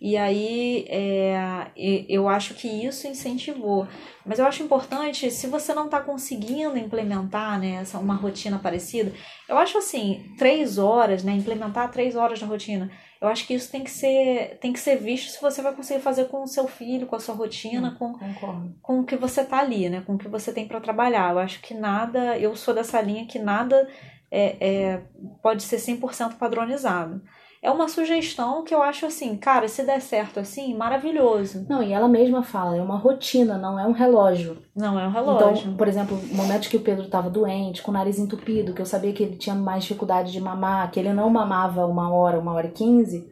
E 0.00 0.16
aí 0.16 0.86
é, 0.88 1.70
eu 2.08 2.28
acho 2.28 2.54
que 2.54 2.68
isso 2.68 3.06
incentivou. 3.06 3.86
Mas 4.24 4.38
eu 4.38 4.46
acho 4.46 4.62
importante, 4.62 5.30
se 5.30 5.46
você 5.46 5.72
não 5.72 5.86
está 5.86 6.00
conseguindo 6.00 6.76
implementar 6.76 7.58
né, 7.58 7.78
essa, 7.80 7.98
uma 7.98 8.14
rotina 8.14 8.58
parecida, 8.58 9.12
eu 9.48 9.56
acho 9.56 9.78
assim, 9.78 10.34
três 10.36 10.78
horas, 10.78 11.22
né? 11.22 11.32
Implementar 11.32 11.90
três 11.90 12.16
horas 12.16 12.40
na 12.40 12.46
rotina. 12.46 12.90
Eu 13.20 13.28
acho 13.28 13.46
que 13.46 13.54
isso 13.54 13.70
tem 13.70 13.82
que 13.82 13.90
ser, 13.90 14.58
tem 14.60 14.72
que 14.72 14.80
ser 14.80 14.96
visto 14.96 15.30
se 15.30 15.40
você 15.40 15.62
vai 15.62 15.74
conseguir 15.74 16.00
fazer 16.00 16.26
com 16.26 16.42
o 16.42 16.46
seu 16.46 16.68
filho, 16.68 17.06
com 17.06 17.16
a 17.16 17.20
sua 17.20 17.34
rotina, 17.34 17.96
com, 17.98 18.12
Concordo. 18.12 18.74
com 18.82 19.00
o 19.00 19.04
que 19.04 19.16
você 19.16 19.44
tá 19.44 19.58
ali, 19.58 19.88
né? 19.88 20.02
Com 20.06 20.14
o 20.14 20.18
que 20.18 20.28
você 20.28 20.52
tem 20.52 20.68
para 20.68 20.80
trabalhar. 20.80 21.32
Eu 21.32 21.38
acho 21.38 21.60
que 21.62 21.72
nada, 21.72 22.38
eu 22.38 22.54
sou 22.54 22.74
dessa 22.74 23.00
linha 23.00 23.26
que 23.26 23.38
nada 23.38 23.88
é, 24.30 24.56
é, 24.60 25.02
pode 25.42 25.62
ser 25.62 25.76
100% 25.76 26.36
padronizado. 26.36 27.22
É 27.62 27.70
uma 27.70 27.88
sugestão 27.88 28.62
que 28.62 28.74
eu 28.74 28.82
acho 28.82 29.06
assim, 29.06 29.36
cara, 29.36 29.66
se 29.66 29.82
der 29.82 30.00
certo 30.00 30.38
assim, 30.40 30.74
maravilhoso. 30.74 31.66
Não, 31.68 31.82
e 31.82 31.92
ela 31.92 32.08
mesma 32.08 32.42
fala, 32.42 32.76
é 32.76 32.82
uma 32.82 32.96
rotina, 32.96 33.56
não 33.58 33.78
é 33.78 33.86
um 33.86 33.92
relógio. 33.92 34.58
Não 34.74 34.98
é 34.98 35.06
um 35.06 35.10
relógio. 35.10 35.62
Então, 35.62 35.76
por 35.76 35.88
exemplo, 35.88 36.20
momentos 36.32 36.68
que 36.68 36.76
o 36.76 36.80
Pedro 36.80 37.04
estava 37.04 37.30
doente, 37.30 37.82
com 37.82 37.90
o 37.90 37.94
nariz 37.94 38.18
entupido, 38.18 38.72
que 38.72 38.82
eu 38.82 38.86
sabia 38.86 39.12
que 39.12 39.22
ele 39.22 39.36
tinha 39.36 39.54
mais 39.54 39.84
dificuldade 39.84 40.30
de 40.30 40.40
mamar, 40.40 40.90
que 40.90 41.00
ele 41.00 41.12
não 41.12 41.30
mamava 41.30 41.86
uma 41.86 42.12
hora, 42.12 42.38
uma 42.38 42.52
hora 42.52 42.66
e 42.66 42.72
quinze, 42.72 43.30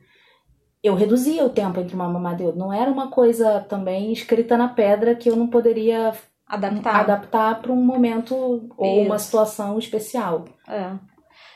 eu 0.82 0.94
reduzia 0.94 1.44
o 1.44 1.50
tempo 1.50 1.80
entre 1.80 1.94
uma 1.94 2.08
mamada 2.08 2.42
e 2.42 2.46
outra. 2.46 2.60
Não 2.60 2.72
era 2.72 2.90
uma 2.90 3.08
coisa 3.08 3.60
também 3.60 4.12
escrita 4.12 4.56
na 4.56 4.68
pedra 4.68 5.14
que 5.14 5.30
eu 5.30 5.34
não 5.36 5.46
poderia 5.46 6.12
adaptar. 6.46 7.00
adaptar 7.00 7.62
para 7.62 7.72
um 7.72 7.82
momento 7.82 8.34
ou 8.76 9.02
uma 9.02 9.18
situação 9.18 9.78
especial. 9.78 10.44
É. 10.68 10.92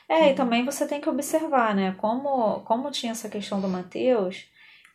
É, 0.09 0.31
e 0.31 0.35
também 0.35 0.65
você 0.65 0.87
tem 0.87 1.01
que 1.01 1.09
observar, 1.09 1.75
né? 1.75 1.95
Como, 1.99 2.61
como 2.61 2.91
tinha 2.91 3.13
essa 3.13 3.29
questão 3.29 3.61
do 3.61 3.69
Matheus, 3.69 4.47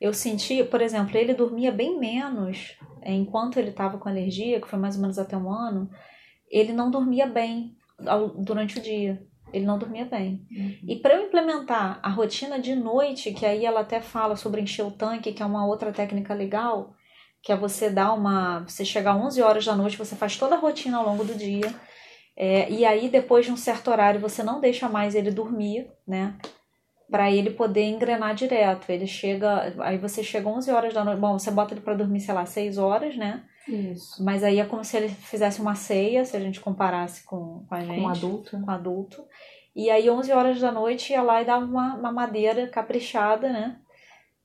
eu 0.01 0.13
senti, 0.13 0.63
por 0.63 0.81
exemplo, 0.81 1.15
ele 1.15 1.33
dormia 1.33 1.71
bem 1.71 1.99
menos 1.99 2.75
é, 3.01 3.13
enquanto 3.13 3.57
ele 3.57 3.69
estava 3.69 3.97
com 3.97 4.09
alergia, 4.09 4.59
que 4.59 4.67
foi 4.67 4.79
mais 4.79 4.95
ou 4.95 5.01
menos 5.01 5.19
até 5.19 5.37
um 5.37 5.51
ano, 5.51 5.89
ele 6.49 6.73
não 6.73 6.89
dormia 6.89 7.27
bem 7.27 7.75
durante 8.39 8.79
o 8.79 8.81
dia. 8.81 9.25
Ele 9.51 9.65
não 9.65 9.77
dormia 9.77 10.03
bem. 10.03 10.47
E 10.87 10.95
para 10.95 11.15
eu 11.15 11.27
implementar 11.27 11.99
a 12.01 12.09
rotina 12.09 12.59
de 12.59 12.75
noite, 12.75 13.33
que 13.33 13.45
aí 13.45 13.65
ela 13.65 13.81
até 13.81 14.01
fala 14.01 14.35
sobre 14.35 14.61
encher 14.61 14.83
o 14.83 14.91
tanque, 14.91 15.31
que 15.31 15.43
é 15.43 15.45
uma 15.45 15.65
outra 15.65 15.91
técnica 15.91 16.33
legal, 16.33 16.95
que 17.41 17.51
é 17.51 17.55
você 17.55 17.89
dar 17.89 18.13
uma. 18.13 18.61
Você 18.67 18.83
chegar 18.83 19.15
11 19.15 19.41
horas 19.43 19.65
da 19.65 19.75
noite, 19.75 19.97
você 19.97 20.15
faz 20.15 20.37
toda 20.37 20.55
a 20.55 20.59
rotina 20.59 20.97
ao 20.97 21.05
longo 21.05 21.23
do 21.23 21.35
dia. 21.35 21.71
É, 22.35 22.69
e 22.69 22.83
aí, 22.85 23.09
depois 23.09 23.45
de 23.45 23.51
um 23.51 23.57
certo 23.57 23.91
horário, 23.91 24.19
você 24.19 24.41
não 24.41 24.59
deixa 24.59 24.89
mais 24.89 25.15
ele 25.15 25.31
dormir, 25.31 25.87
né? 26.07 26.35
Pra 27.09 27.31
ele 27.31 27.51
poder 27.51 27.83
engrenar 27.83 28.33
direto. 28.33 28.89
Ele 28.89 29.05
chega. 29.05 29.73
Aí 29.79 29.97
você 29.97 30.23
chega 30.23 30.49
11 30.49 30.71
horas 30.71 30.93
da 30.93 31.03
noite. 31.03 31.19
Bom, 31.19 31.37
você 31.37 31.51
bota 31.51 31.73
ele 31.73 31.81
pra 31.81 31.93
dormir, 31.93 32.21
sei 32.21 32.33
lá, 32.33 32.45
6 32.45 32.77
horas, 32.77 33.15
né? 33.15 33.43
Isso. 33.67 34.23
Mas 34.23 34.43
aí 34.43 34.59
é 34.59 34.65
como 34.65 34.83
se 34.83 34.97
ele 34.97 35.09
fizesse 35.09 35.61
uma 35.61 35.75
ceia, 35.75 36.25
se 36.25 36.35
a 36.35 36.39
gente 36.39 36.59
comparasse 36.59 37.23
com, 37.23 37.65
com 37.67 37.75
a 37.75 37.81
gente. 37.81 37.95
Com 37.95 38.01
um 38.01 38.09
adulto. 38.09 38.59
Com 38.59 38.71
adulto. 38.71 39.23
E 39.75 39.89
aí, 39.89 40.09
11 40.09 40.31
horas 40.31 40.59
da 40.59 40.71
noite, 40.71 41.13
ia 41.13 41.21
lá 41.21 41.41
e 41.41 41.45
dava 41.45 41.65
uma 41.65 41.97
mamadeira 41.97 42.67
caprichada, 42.67 43.49
né? 43.49 43.79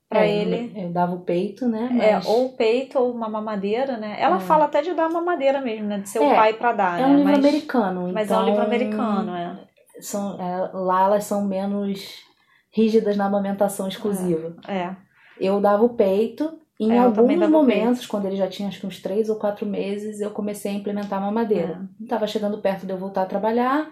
Pra 0.09 0.25
É, 0.25 0.31
ele. 0.35 0.73
Eu, 0.75 0.91
dava 0.91 1.15
o 1.15 1.21
peito, 1.21 1.69
né? 1.69 1.91
É, 2.01 2.15
Mas 2.15 2.27
ou 2.27 2.51
peito 2.51 2.99
ou 2.99 3.13
uma 3.13 3.29
mamadeira, 3.29 3.99
né? 3.99 4.17
Ela 4.19 4.37
É. 4.37 4.41
fala 4.41 4.65
até 4.65 4.81
de 4.81 4.95
dar 4.95 5.11
mamadeira 5.11 5.61
mesmo, 5.61 5.87
né? 5.87 5.99
De 5.99 6.09
ser 6.09 6.21
o 6.21 6.25
É, 6.25 6.35
pai 6.35 6.55
pra 6.55 6.73
dar, 6.73 6.99
é 6.99 7.03
né? 7.03 7.09
um 7.09 7.17
livro 7.17 7.25
mas, 7.33 7.39
americano. 7.39 8.11
mas 8.13 8.27
então, 8.27 8.41
é 8.41 8.43
um 8.43 8.47
livro 8.47 8.63
americano, 8.63 9.35
é. 9.35 9.59
São, 10.01 10.41
é, 10.41 10.71
lá 10.73 11.05
elas 11.05 11.25
são 11.25 11.45
menos 11.45 12.23
rígidas 12.71 13.17
na 13.17 13.27
amamentação 13.27 13.87
exclusiva. 13.89 14.57
É. 14.67 14.95
Eu 15.41 15.61
dava 15.61 15.85
o 15.85 15.91
peito. 15.91 16.59
Em 16.81 16.93
É, 16.93 16.99
alguns 17.01 17.35
o 17.35 17.51
momentos, 17.51 18.07
quando 18.07 18.27
ele 18.27 18.37
já 18.37 18.47
tinha 18.47 18.69
acho 18.69 18.81
que 18.81 18.87
uns 18.87 19.03
três 19.03 19.29
ou 19.29 19.35
quatro 19.37 19.67
meses, 19.67 20.21
eu 20.21 20.31
comecei 20.31 20.71
a 20.71 20.75
implementar 20.75 21.19
a 21.19 21.27
mamadeira. 21.27 21.83
É. 22.01 22.05
Estava 22.05 22.27
chegando 22.27 22.59
perto 22.59 22.87
de 22.87 22.93
eu 22.93 22.97
voltar 22.97 23.23
a 23.23 23.27
trabalhar, 23.27 23.89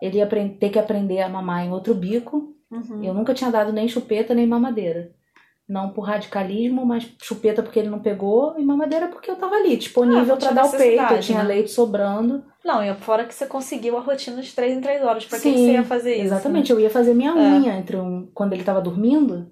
ele 0.00 0.16
ia 0.18 0.26
ter 0.26 0.70
que 0.70 0.78
aprender 0.78 1.20
a 1.20 1.28
mamar 1.28 1.64
em 1.66 1.70
outro 1.70 1.94
bico. 1.94 2.54
Uhum. 2.70 3.04
Eu 3.04 3.12
nunca 3.12 3.34
tinha 3.34 3.50
dado 3.50 3.72
nem 3.72 3.86
chupeta 3.86 4.34
nem 4.34 4.46
mamadeira. 4.46 5.10
Não 5.70 5.90
por 5.90 6.00
radicalismo, 6.02 6.84
mas 6.84 7.08
chupeta 7.22 7.62
porque 7.62 7.78
ele 7.78 7.88
não 7.88 8.00
pegou 8.00 8.56
e 8.58 8.64
mamadeira 8.64 9.06
porque 9.06 9.30
eu 9.30 9.36
tava 9.36 9.54
ali, 9.54 9.74
Ah, 9.74 9.76
disponível 9.76 10.24
pra 10.36 10.36
tinha 10.38 10.52
dar 10.52 10.64
o 10.66 10.70
peito. 10.72 11.12
Eu 11.14 11.20
tinha 11.20 11.38
né? 11.42 11.44
leite 11.48 11.70
sobrando. 11.70 12.42
Não, 12.64 12.82
e 12.82 12.92
fora 12.94 13.24
que 13.24 13.32
você 13.32 13.46
conseguiu 13.46 13.96
a 13.96 14.00
rotina 14.00 14.42
de 14.42 14.52
3 14.52 14.76
em 14.76 14.80
3 14.80 15.00
horas. 15.04 15.24
Pra 15.26 15.38
Sim, 15.38 15.54
quem 15.54 15.64
você 15.66 15.72
ia 15.74 15.84
fazer 15.84 16.14
isso? 16.16 16.24
Exatamente, 16.24 16.72
eu 16.72 16.80
ia 16.80 16.90
fazer 16.90 17.14
minha 17.14 17.30
É. 17.30 17.34
unha 17.34 17.76
entre 17.78 17.96
um. 17.96 18.28
Quando 18.34 18.52
ele 18.52 18.64
tava 18.64 18.80
dormindo, 18.80 19.46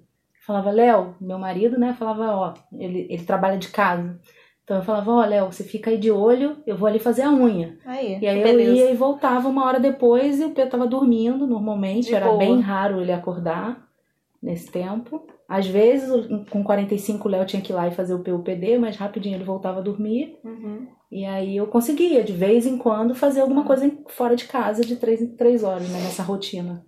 falava, 0.45 0.69
Léo, 0.71 1.15
meu 1.21 1.39
marido, 1.39 1.79
né? 1.79 1.95
Falava, 1.97 2.35
ó, 2.35 2.53
ele, 2.77 3.07
ele 3.09 3.23
trabalha 3.23 3.57
de 3.57 3.69
casa. 3.69 4.19
Então 4.65 4.75
eu 4.77 4.83
falava, 4.83 5.11
ó, 5.11 5.25
Léo, 5.25 5.45
você 5.51 5.63
fica 5.63 5.89
aí 5.89 5.97
de 5.97 6.11
olho, 6.11 6.57
eu 6.67 6.75
vou 6.75 6.87
ali 6.87 6.99
fazer 6.99 7.21
a 7.23 7.31
unha. 7.31 7.77
Aí, 7.85 8.19
E 8.21 8.27
aí 8.27 8.35
que 8.35 8.47
eu 8.47 8.51
beleza. 8.51 8.75
ia 8.75 8.91
e 8.91 8.95
voltava 8.95 9.47
uma 9.47 9.65
hora 9.65 9.79
depois 9.79 10.39
e 10.39 10.43
o 10.45 10.51
Pedro 10.51 10.71
tava 10.71 10.85
dormindo 10.85 11.47
normalmente. 11.47 12.07
De 12.09 12.13
era 12.15 12.25
boa. 12.27 12.37
bem 12.37 12.59
raro 12.59 12.99
ele 13.01 13.11
acordar 13.13 13.87
nesse 14.41 14.71
tempo. 14.71 15.25
Às 15.47 15.67
vezes, 15.67 16.09
com 16.49 16.63
45, 16.63 17.27
o 17.27 17.31
Léo 17.31 17.45
tinha 17.45 17.61
que 17.61 17.71
ir 17.71 17.75
lá 17.75 17.87
e 17.87 17.91
fazer 17.91 18.13
o 18.13 18.19
PUPD, 18.23 18.77
mas 18.77 18.95
rapidinho 18.97 19.35
ele 19.35 19.43
voltava 19.43 19.79
a 19.79 19.83
dormir. 19.83 20.37
Uhum. 20.43 20.87
E 21.11 21.25
aí 21.25 21.57
eu 21.57 21.65
conseguia, 21.67 22.23
de 22.23 22.33
vez 22.33 22.67
em 22.67 22.77
quando, 22.77 23.15
fazer 23.15 23.41
alguma 23.41 23.63
coisa 23.63 23.91
fora 24.09 24.35
de 24.35 24.45
casa 24.45 24.85
de 24.85 24.95
três 24.95 25.21
em 25.21 25.35
três 25.35 25.63
horas, 25.63 25.89
né? 25.89 25.99
Nessa 26.01 26.21
rotina. 26.23 26.85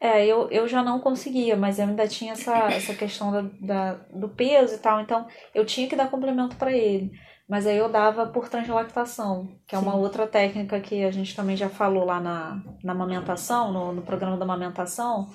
É, 0.00 0.26
eu, 0.26 0.48
eu 0.50 0.66
já 0.66 0.82
não 0.82 0.98
conseguia, 0.98 1.56
mas 1.56 1.78
eu 1.78 1.86
ainda 1.86 2.08
tinha 2.08 2.32
essa, 2.32 2.56
essa 2.72 2.92
questão 2.92 3.30
da, 3.30 3.42
da- 3.60 3.94
do 4.12 4.28
peso 4.28 4.74
e 4.74 4.78
tal, 4.78 5.00
então 5.00 5.26
eu 5.54 5.64
tinha 5.64 5.86
que 5.88 5.94
dar 5.94 6.10
complemento 6.10 6.56
pra 6.56 6.72
ele. 6.72 7.12
Mas 7.48 7.66
aí 7.66 7.76
eu 7.76 7.88
dava 7.88 8.26
por 8.26 8.48
translactação, 8.48 9.48
que 9.66 9.74
é 9.74 9.78
uma 9.78 9.92
Sim. 9.92 9.98
outra 9.98 10.26
técnica 10.26 10.80
que 10.80 11.04
a 11.04 11.10
gente 11.10 11.34
também 11.34 11.56
já 11.56 11.68
falou 11.68 12.04
lá 12.04 12.20
na, 12.20 12.62
na 12.82 12.92
amamentação, 12.92 13.72
no, 13.72 13.92
no 13.92 14.02
programa 14.02 14.36
da 14.36 14.44
amamentação. 14.44 15.28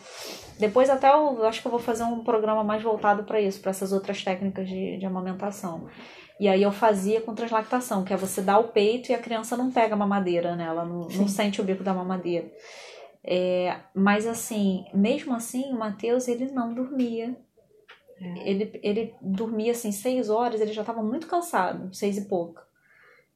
Depois 0.60 0.90
até 0.90 1.10
eu 1.10 1.46
acho 1.46 1.62
que 1.62 1.68
eu 1.68 1.72
vou 1.72 1.80
fazer 1.80 2.04
um 2.04 2.24
programa 2.24 2.64
mais 2.64 2.82
voltado 2.82 3.24
para 3.24 3.40
isso, 3.40 3.62
para 3.62 3.72
essas 3.72 3.92
outras 3.92 4.24
técnicas 4.24 4.68
de, 4.68 4.98
de 4.98 5.06
amamentação. 5.06 5.88
E 6.40 6.48
aí 6.48 6.62
eu 6.62 6.72
fazia 6.72 7.20
com 7.22 7.34
translactação, 7.34 8.04
que 8.04 8.14
é 8.14 8.18
você 8.18 8.42
dar 8.42 8.60
o 8.60 8.70
peito 8.70 9.12
e 9.12 9.16
a 9.16 9.20
criança 9.20 9.58
não 9.58 9.72
pega 9.72 9.96
a 9.96 9.98
mamadeira, 9.98 10.56
né? 10.56 10.66
Ela 10.66 10.86
não, 10.86 11.08
não 11.08 11.28
sente 11.28 11.60
o 11.60 11.64
bico 11.64 11.84
da 11.84 11.94
mamadeira. 11.94 12.52
É, 13.24 13.76
mas 13.94 14.26
assim, 14.26 14.86
mesmo 14.94 15.36
assim, 15.36 15.74
o 15.74 15.78
Matheus 15.80 16.28
ele 16.28 16.50
não 16.52 16.74
dormia. 16.74 17.36
É. 18.20 18.50
Ele, 18.50 18.80
ele 18.84 19.16
dormia 19.22 19.72
assim 19.72 19.92
seis 19.92 20.30
horas, 20.30 20.60
ele 20.60 20.74
já 20.74 20.82
estava 20.82 21.04
muito 21.04 21.28
cansado, 21.28 21.94
seis 21.94 22.18
e 22.18 22.26
pouco. 22.26 22.62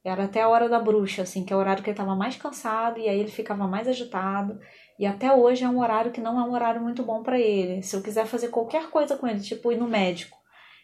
Era 0.04 0.24
até 0.24 0.42
a 0.42 0.48
hora 0.48 0.68
da 0.68 0.80
bruxa, 0.80 1.22
assim, 1.22 1.44
que 1.44 1.52
é 1.52 1.56
o 1.56 1.58
horário 1.60 1.82
que 1.82 1.88
ele 1.88 1.94
estava 1.94 2.16
mais 2.16 2.36
cansado 2.36 2.98
e 2.98 3.08
aí 3.08 3.20
ele 3.20 3.30
ficava 3.30 3.68
mais 3.68 3.86
agitado. 3.86 4.58
E 4.98 5.06
até 5.06 5.32
hoje 5.32 5.62
é 5.62 5.68
um 5.68 5.80
horário 5.80 6.10
que 6.10 6.20
não 6.20 6.40
é 6.40 6.42
um 6.42 6.52
horário 6.52 6.80
muito 6.80 7.04
bom 7.04 7.22
para 7.22 7.38
ele. 7.38 7.82
Se 7.82 7.94
eu 7.94 8.02
quiser 8.02 8.26
fazer 8.26 8.48
qualquer 8.48 8.90
coisa 8.90 9.16
com 9.16 9.28
ele, 9.28 9.40
tipo 9.40 9.70
ir 9.70 9.76
no 9.76 9.88
médico, 9.88 10.36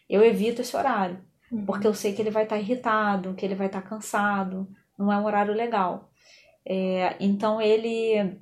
eu 0.09 0.23
evito 0.23 0.61
esse 0.61 0.75
horário, 0.75 1.21
porque 1.65 1.85
eu 1.85 1.93
sei 1.93 2.13
que 2.13 2.21
ele 2.21 2.31
vai 2.31 2.43
estar 2.43 2.57
irritado, 2.57 3.33
que 3.33 3.45
ele 3.45 3.55
vai 3.55 3.67
estar 3.67 3.81
cansado. 3.81 4.67
Não 4.97 5.11
é 5.11 5.17
um 5.17 5.25
horário 5.25 5.53
legal. 5.53 6.09
É, 6.65 7.15
então 7.19 7.61
ele 7.61 8.39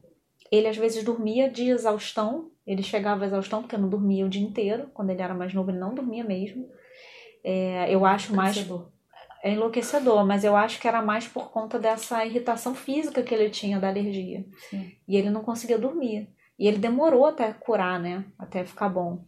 ele 0.52 0.68
às 0.68 0.78
vezes 0.78 1.04
dormia 1.04 1.50
de 1.50 1.70
exaustão, 1.70 2.52
ele 2.68 2.84
chegava 2.84 3.24
à 3.24 3.28
exaustão 3.28 3.62
porque 3.62 3.78
não 3.78 3.88
dormia 3.90 4.26
o 4.26 4.30
dia 4.30 4.44
inteiro. 4.44 4.90
Quando 4.94 5.10
ele 5.10 5.22
era 5.22 5.34
mais 5.34 5.54
novo, 5.54 5.72
ele 5.72 5.80
não 5.80 5.96
dormia 5.96 6.24
mesmo. 6.24 6.68
É, 7.44 7.88
eu 7.90 8.06
acho 8.06 8.36
mais 8.36 8.58
Enlouquecedor. 8.58 8.92
é 9.44 9.52
enlouquecedor, 9.54 10.26
mas 10.26 10.44
eu 10.44 10.56
acho 10.56 10.80
que 10.80 10.88
era 10.88 11.02
mais 11.02 11.28
por 11.28 11.50
conta 11.50 11.80
dessa 11.80 12.26
irritação 12.26 12.76
física 12.76 13.24
que 13.24 13.34
ele 13.34 13.50
tinha 13.50 13.80
da 13.80 13.88
alergia. 13.88 14.46
Sim. 14.70 14.92
E 15.08 15.16
ele 15.16 15.30
não 15.30 15.44
conseguia 15.44 15.78
dormir. 15.80 16.30
E 16.60 16.68
ele 16.68 16.78
demorou 16.78 17.26
até 17.26 17.54
curar, 17.54 18.00
né? 18.00 18.26
Até 18.38 18.66
ficar 18.66 18.90
bom. 18.90 19.24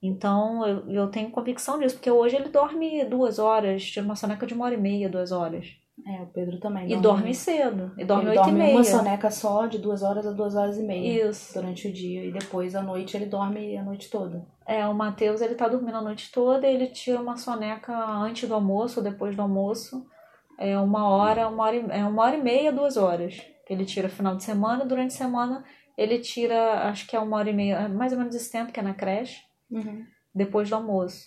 Então 0.00 0.66
eu, 0.66 0.90
eu 0.90 1.08
tenho 1.10 1.30
convicção 1.30 1.78
disso, 1.78 1.96
porque 1.96 2.10
hoje 2.10 2.36
ele 2.36 2.48
dorme 2.48 3.04
duas 3.04 3.38
horas, 3.38 3.84
tira 3.84 4.06
uma 4.06 4.14
soneca 4.16 4.46
de 4.46 4.54
uma 4.54 4.64
hora 4.64 4.74
e 4.74 4.78
meia, 4.78 5.08
duas 5.08 5.32
horas. 5.32 5.66
É, 6.06 6.22
o 6.22 6.26
Pedro 6.26 6.58
também. 6.58 6.90
E 6.90 6.96
dorme 6.96 7.34
cedo. 7.34 7.92
E 7.98 8.04
dorme 8.04 8.30
oito 8.30 8.40
e 8.40 8.42
dorme 8.42 8.60
uma 8.60 8.66
meia. 8.66 8.84
soneca 8.84 9.30
só, 9.30 9.66
de 9.66 9.78
duas 9.78 10.02
horas 10.02 10.26
a 10.26 10.32
duas 10.32 10.54
horas 10.54 10.78
e 10.78 10.82
meia. 10.82 11.28
Isso. 11.28 11.54
Durante 11.54 11.88
o 11.88 11.92
dia. 11.92 12.24
E 12.24 12.32
depois, 12.32 12.74
à 12.74 12.82
noite, 12.82 13.16
ele 13.16 13.26
dorme 13.26 13.76
a 13.76 13.82
noite 13.82 14.08
toda. 14.08 14.46
É, 14.66 14.86
o 14.86 14.94
Matheus, 14.94 15.40
ele 15.40 15.54
tá 15.54 15.68
dormindo 15.68 15.96
a 15.96 16.02
noite 16.02 16.30
toda 16.32 16.66
e 16.66 16.74
ele 16.74 16.86
tira 16.86 17.20
uma 17.20 17.36
soneca 17.36 17.92
antes 17.94 18.48
do 18.48 18.54
almoço 18.54 19.00
ou 19.00 19.04
depois 19.04 19.34
do 19.36 19.42
almoço. 19.42 20.06
É 20.58 20.78
uma 20.78 21.08
hora, 21.08 21.46
uma 21.48 21.64
hora 21.64 21.76
e, 21.76 21.86
é 21.90 22.04
uma 22.04 22.22
hora 22.22 22.36
e 22.36 22.42
meia, 22.42 22.72
duas 22.72 22.96
horas. 22.96 23.34
que 23.66 23.72
Ele 23.72 23.84
tira 23.84 24.08
final 24.08 24.36
de 24.36 24.44
semana. 24.44 24.84
Durante 24.84 25.14
a 25.14 25.18
semana, 25.18 25.64
ele 25.96 26.18
tira, 26.18 26.88
acho 26.88 27.06
que 27.06 27.16
é 27.16 27.20
uma 27.20 27.36
hora 27.36 27.50
e 27.50 27.54
meia, 27.54 27.88
mais 27.88 28.12
ou 28.12 28.18
menos 28.18 28.34
esse 28.34 28.50
tempo 28.50 28.72
que 28.72 28.80
é 28.80 28.82
na 28.82 28.94
creche, 28.94 29.40
depois 30.34 30.68
do 30.68 30.74
almoço. 30.76 31.26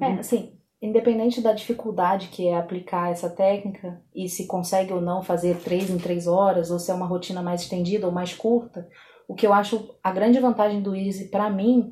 É, 0.00 0.12
assim, 0.12 0.55
independente 0.80 1.40
da 1.40 1.52
dificuldade 1.52 2.28
que 2.28 2.46
é 2.46 2.56
aplicar 2.56 3.10
essa 3.10 3.30
técnica 3.30 4.00
e 4.14 4.28
se 4.28 4.46
consegue 4.46 4.92
ou 4.92 5.00
não 5.00 5.22
fazer 5.22 5.56
três 5.58 5.90
em 5.90 5.98
três 5.98 6.26
horas, 6.26 6.70
ou 6.70 6.78
se 6.78 6.90
é 6.90 6.94
uma 6.94 7.06
rotina 7.06 7.42
mais 7.42 7.62
estendida 7.62 8.06
ou 8.06 8.12
mais 8.12 8.34
curta, 8.34 8.86
o 9.28 9.34
que 9.34 9.46
eu 9.46 9.52
acho 9.52 9.96
a 10.02 10.12
grande 10.12 10.38
vantagem 10.38 10.82
do 10.82 10.94
Easy 10.94 11.30
pra 11.30 11.50
mim, 11.50 11.90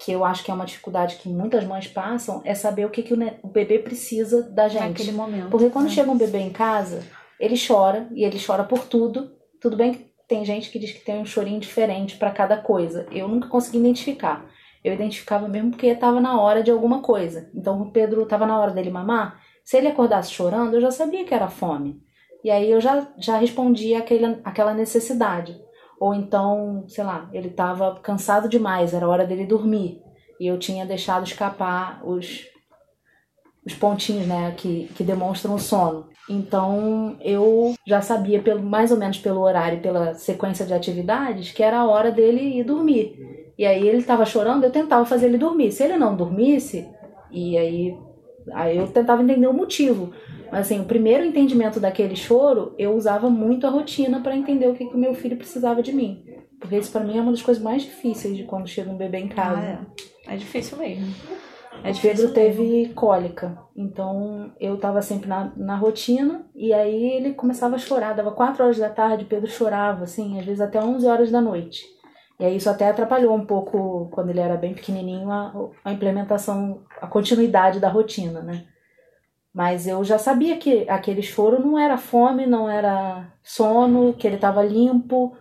que 0.00 0.12
eu 0.12 0.24
acho 0.24 0.44
que 0.44 0.50
é 0.50 0.54
uma 0.54 0.64
dificuldade 0.64 1.16
que 1.16 1.28
muitas 1.28 1.64
mães 1.64 1.86
passam, 1.86 2.40
é 2.44 2.54
saber 2.54 2.86
o 2.86 2.90
que, 2.90 3.02
que 3.02 3.14
o, 3.14 3.48
bebê 3.48 3.78
precisa 3.78 4.42
da 4.50 4.68
gente. 4.68 4.88
Naquele 4.88 5.12
momento. 5.12 5.50
Porque 5.50 5.68
quando 5.68 5.86
né? 5.86 5.90
chega 5.90 6.10
um 6.10 6.16
bebê 6.16 6.38
em 6.38 6.50
casa, 6.50 7.02
ele 7.38 7.56
chora 7.58 8.08
e 8.14 8.24
ele 8.24 8.38
chora 8.44 8.64
por 8.64 8.86
tudo. 8.86 9.32
Tudo 9.60 9.76
bem 9.76 9.92
que 9.92 10.10
tem 10.26 10.44
gente 10.44 10.70
que 10.70 10.78
diz 10.78 10.92
que 10.92 11.04
tem 11.04 11.18
um 11.18 11.26
chorinho 11.26 11.60
diferente 11.60 12.16
pra 12.16 12.30
cada 12.30 12.56
coisa. 12.56 13.06
Eu 13.10 13.28
nunca 13.28 13.48
consegui 13.48 13.78
identificar. 13.78 14.48
Eu 14.82 14.94
identificava 14.94 15.46
mesmo 15.48 15.70
porque 15.70 15.86
estava 15.86 16.20
na 16.20 16.40
hora 16.40 16.62
de 16.62 16.70
alguma 16.70 17.00
coisa. 17.02 17.50
Então 17.54 17.80
o 17.82 17.90
Pedro 17.90 18.22
estava 18.22 18.46
na 18.46 18.58
hora 18.58 18.72
dele 18.72 18.90
mamar. 18.90 19.40
Se 19.64 19.76
ele 19.76 19.88
acordasse 19.88 20.32
chorando, 20.32 20.74
eu 20.74 20.80
já 20.80 20.90
sabia 20.90 21.24
que 21.24 21.34
era 21.34 21.48
fome. 21.48 22.02
E 22.42 22.50
aí 22.50 22.70
eu 22.70 22.80
já, 22.80 23.06
já 23.18 23.36
respondia 23.36 23.98
aquele, 23.98 24.40
aquela 24.42 24.72
necessidade. 24.72 25.60
Ou 26.00 26.14
então, 26.14 26.84
sei 26.88 27.04
lá, 27.04 27.28
ele 27.32 27.48
estava 27.48 28.00
cansado 28.00 28.48
demais, 28.48 28.94
era 28.94 29.06
hora 29.06 29.26
dele 29.26 29.44
dormir. 29.44 30.00
E 30.40 30.46
eu 30.46 30.58
tinha 30.58 30.86
deixado 30.86 31.26
escapar 31.26 32.00
os, 32.02 32.46
os 33.66 33.74
pontinhos, 33.74 34.26
né, 34.26 34.54
que, 34.56 34.90
que 34.94 35.04
demonstram 35.04 35.54
o 35.54 35.58
sono. 35.58 36.08
Então 36.30 37.18
eu 37.20 37.74
já 37.86 38.00
sabia, 38.00 38.40
pelo, 38.40 38.62
mais 38.62 38.90
ou 38.90 38.96
menos 38.96 39.18
pelo 39.18 39.40
horário 39.40 39.78
e 39.78 39.82
pela 39.82 40.14
sequência 40.14 40.64
de 40.64 40.72
atividades, 40.72 41.52
que 41.52 41.62
era 41.62 41.80
a 41.80 41.86
hora 41.86 42.10
dele 42.10 42.58
ir 42.58 42.64
dormir. 42.64 43.49
E 43.60 43.66
aí 43.66 43.86
ele 43.86 43.98
estava 43.98 44.24
chorando, 44.24 44.64
eu 44.64 44.70
tentava 44.70 45.04
fazer 45.04 45.26
ele 45.26 45.36
dormir. 45.36 45.70
Se 45.70 45.82
ele 45.84 45.98
não 45.98 46.16
dormisse, 46.16 46.88
e 47.30 47.58
aí, 47.58 47.94
aí 48.54 48.78
eu 48.78 48.86
tentava 48.86 49.22
entender 49.22 49.48
o 49.48 49.52
motivo. 49.52 50.14
Mas 50.50 50.60
assim, 50.60 50.80
o 50.80 50.86
primeiro 50.86 51.26
entendimento 51.26 51.78
daquele 51.78 52.16
choro, 52.16 52.74
eu 52.78 52.94
usava 52.94 53.28
muito 53.28 53.66
a 53.66 53.70
rotina 53.70 54.18
para 54.20 54.34
entender 54.34 54.66
o 54.66 54.72
que, 54.72 54.86
que 54.86 54.94
o 54.94 54.98
meu 54.98 55.12
filho 55.12 55.36
precisava 55.36 55.82
de 55.82 55.92
mim. 55.92 56.24
Porque 56.58 56.78
isso 56.78 56.90
para 56.90 57.04
mim 57.04 57.18
é 57.18 57.20
uma 57.20 57.32
das 57.32 57.42
coisas 57.42 57.62
mais 57.62 57.82
difíceis 57.82 58.34
de 58.34 58.44
quando 58.44 58.66
chega 58.66 58.90
um 58.90 58.96
bebê 58.96 59.18
em 59.18 59.28
casa. 59.28 59.60
Ah, 59.60 59.86
é. 60.26 60.34
é 60.34 60.36
difícil 60.38 60.78
mesmo. 60.78 61.14
É 61.84 61.90
O 61.90 62.00
Pedro 62.00 62.32
teve 62.32 62.88
cólica, 62.94 63.58
então 63.76 64.54
eu 64.58 64.78
tava 64.78 65.02
sempre 65.02 65.28
na, 65.28 65.52
na 65.54 65.76
rotina 65.76 66.46
e 66.54 66.72
aí 66.72 67.12
ele 67.12 67.34
começava 67.34 67.74
a 67.74 67.78
chorar, 67.78 68.14
dava 68.14 68.32
4 68.32 68.64
horas 68.64 68.78
da 68.78 68.88
tarde, 68.88 69.26
Pedro 69.26 69.50
chorava, 69.50 70.04
assim, 70.04 70.38
às 70.38 70.46
vezes 70.46 70.62
até 70.62 70.82
11 70.82 71.06
horas 71.06 71.30
da 71.30 71.42
noite. 71.42 71.99
E 72.40 72.44
aí 72.44 72.56
isso 72.56 72.70
até 72.70 72.88
atrapalhou 72.88 73.34
um 73.36 73.44
pouco, 73.44 74.08
quando 74.10 74.30
ele 74.30 74.40
era 74.40 74.56
bem 74.56 74.74
pequenininho, 74.74 75.30
a, 75.30 75.52
a 75.84 75.92
implementação, 75.92 76.82
a 77.00 77.06
continuidade 77.06 77.78
da 77.78 77.88
rotina, 77.90 78.40
né? 78.40 78.64
Mas 79.52 79.86
eu 79.86 80.02
já 80.04 80.16
sabia 80.18 80.56
que 80.58 80.88
aquele 80.88 81.22
choro 81.22 81.60
não 81.60 81.78
era 81.78 81.96
fome, 81.98 82.46
não 82.46 82.70
era 82.70 83.32
sono, 83.42 84.14
que 84.14 84.26
ele 84.26 84.36
tava 84.38 84.62
limpo, 84.64 85.36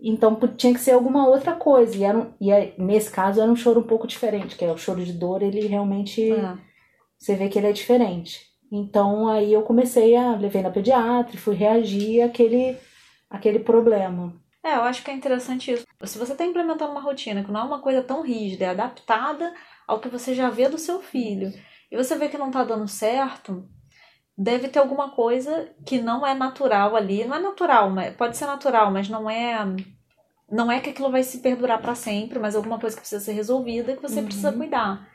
Então 0.00 0.36
tinha 0.56 0.72
que 0.72 0.78
ser 0.80 0.92
alguma 0.92 1.26
outra 1.28 1.54
coisa. 1.54 1.96
E, 1.96 2.04
era 2.04 2.16
um- 2.16 2.32
e 2.40 2.52
é- 2.52 2.72
nesse 2.78 3.10
caso 3.10 3.40
era 3.42 3.50
um 3.50 3.56
choro 3.56 3.80
um 3.80 3.82
pouco 3.82 4.06
diferente, 4.06 4.56
que 4.56 4.64
é 4.64 4.70
o 4.72 4.76
choro 4.78 5.04
de 5.04 5.12
dor, 5.12 5.42
ele 5.42 5.66
realmente. 5.66 6.30
É. 6.32 6.54
Você 7.18 7.34
vê 7.34 7.48
que 7.48 7.58
ele 7.58 7.66
é 7.66 7.72
diferente. 7.72 8.42
Então 8.70 9.26
aí 9.26 9.52
eu 9.52 9.62
comecei 9.62 10.14
a. 10.14 10.36
Levei 10.36 10.62
na 10.62 10.70
pediatra 10.70 11.34
e 11.34 11.38
fui 11.38 11.56
reagir 11.56 12.22
àquele, 12.22 12.76
àquele 13.28 13.58
problema. 13.58 14.32
É, 14.64 14.74
eu 14.74 14.82
acho 14.82 15.02
que 15.04 15.10
é 15.10 15.14
interessante 15.14 15.72
isso. 15.72 15.86
Se 16.04 16.18
você 16.18 16.32
está 16.32 16.44
implementando 16.44 16.90
uma 16.92 17.00
rotina 17.00 17.44
que 17.44 17.50
não 17.50 17.60
é 17.60 17.64
uma 17.64 17.80
coisa 17.80 18.02
tão 18.02 18.22
rígida, 18.22 18.64
é 18.66 18.68
adaptada 18.70 19.54
ao 19.86 20.00
que 20.00 20.08
você 20.08 20.34
já 20.34 20.50
vê 20.50 20.68
do 20.68 20.78
seu 20.78 21.00
filho, 21.00 21.52
e 21.90 21.96
você 21.96 22.16
vê 22.16 22.28
que 22.28 22.36
não 22.38 22.48
está 22.48 22.64
dando 22.64 22.86
certo, 22.88 23.66
deve 24.36 24.68
ter 24.68 24.78
alguma 24.78 25.10
coisa 25.10 25.70
que 25.86 26.00
não 26.00 26.26
é 26.26 26.34
natural 26.34 26.94
ali. 26.96 27.24
Não 27.24 27.36
é 27.36 27.40
natural, 27.40 27.88
mas 27.90 28.14
pode 28.16 28.36
ser 28.36 28.46
natural, 28.46 28.90
mas 28.90 29.08
não 29.08 29.28
é. 29.30 29.58
Não 30.50 30.72
é 30.72 30.80
que 30.80 30.90
aquilo 30.90 31.10
vai 31.10 31.22
se 31.22 31.38
perdurar 31.40 31.80
para 31.80 31.94
sempre, 31.94 32.38
mas 32.38 32.56
alguma 32.56 32.78
coisa 32.78 32.96
que 32.96 33.02
precisa 33.02 33.22
ser 33.24 33.32
resolvida 33.32 33.94
que 33.94 34.02
você 34.02 34.20
Uhum. 34.20 34.24
precisa 34.26 34.52
cuidar. 34.52 35.06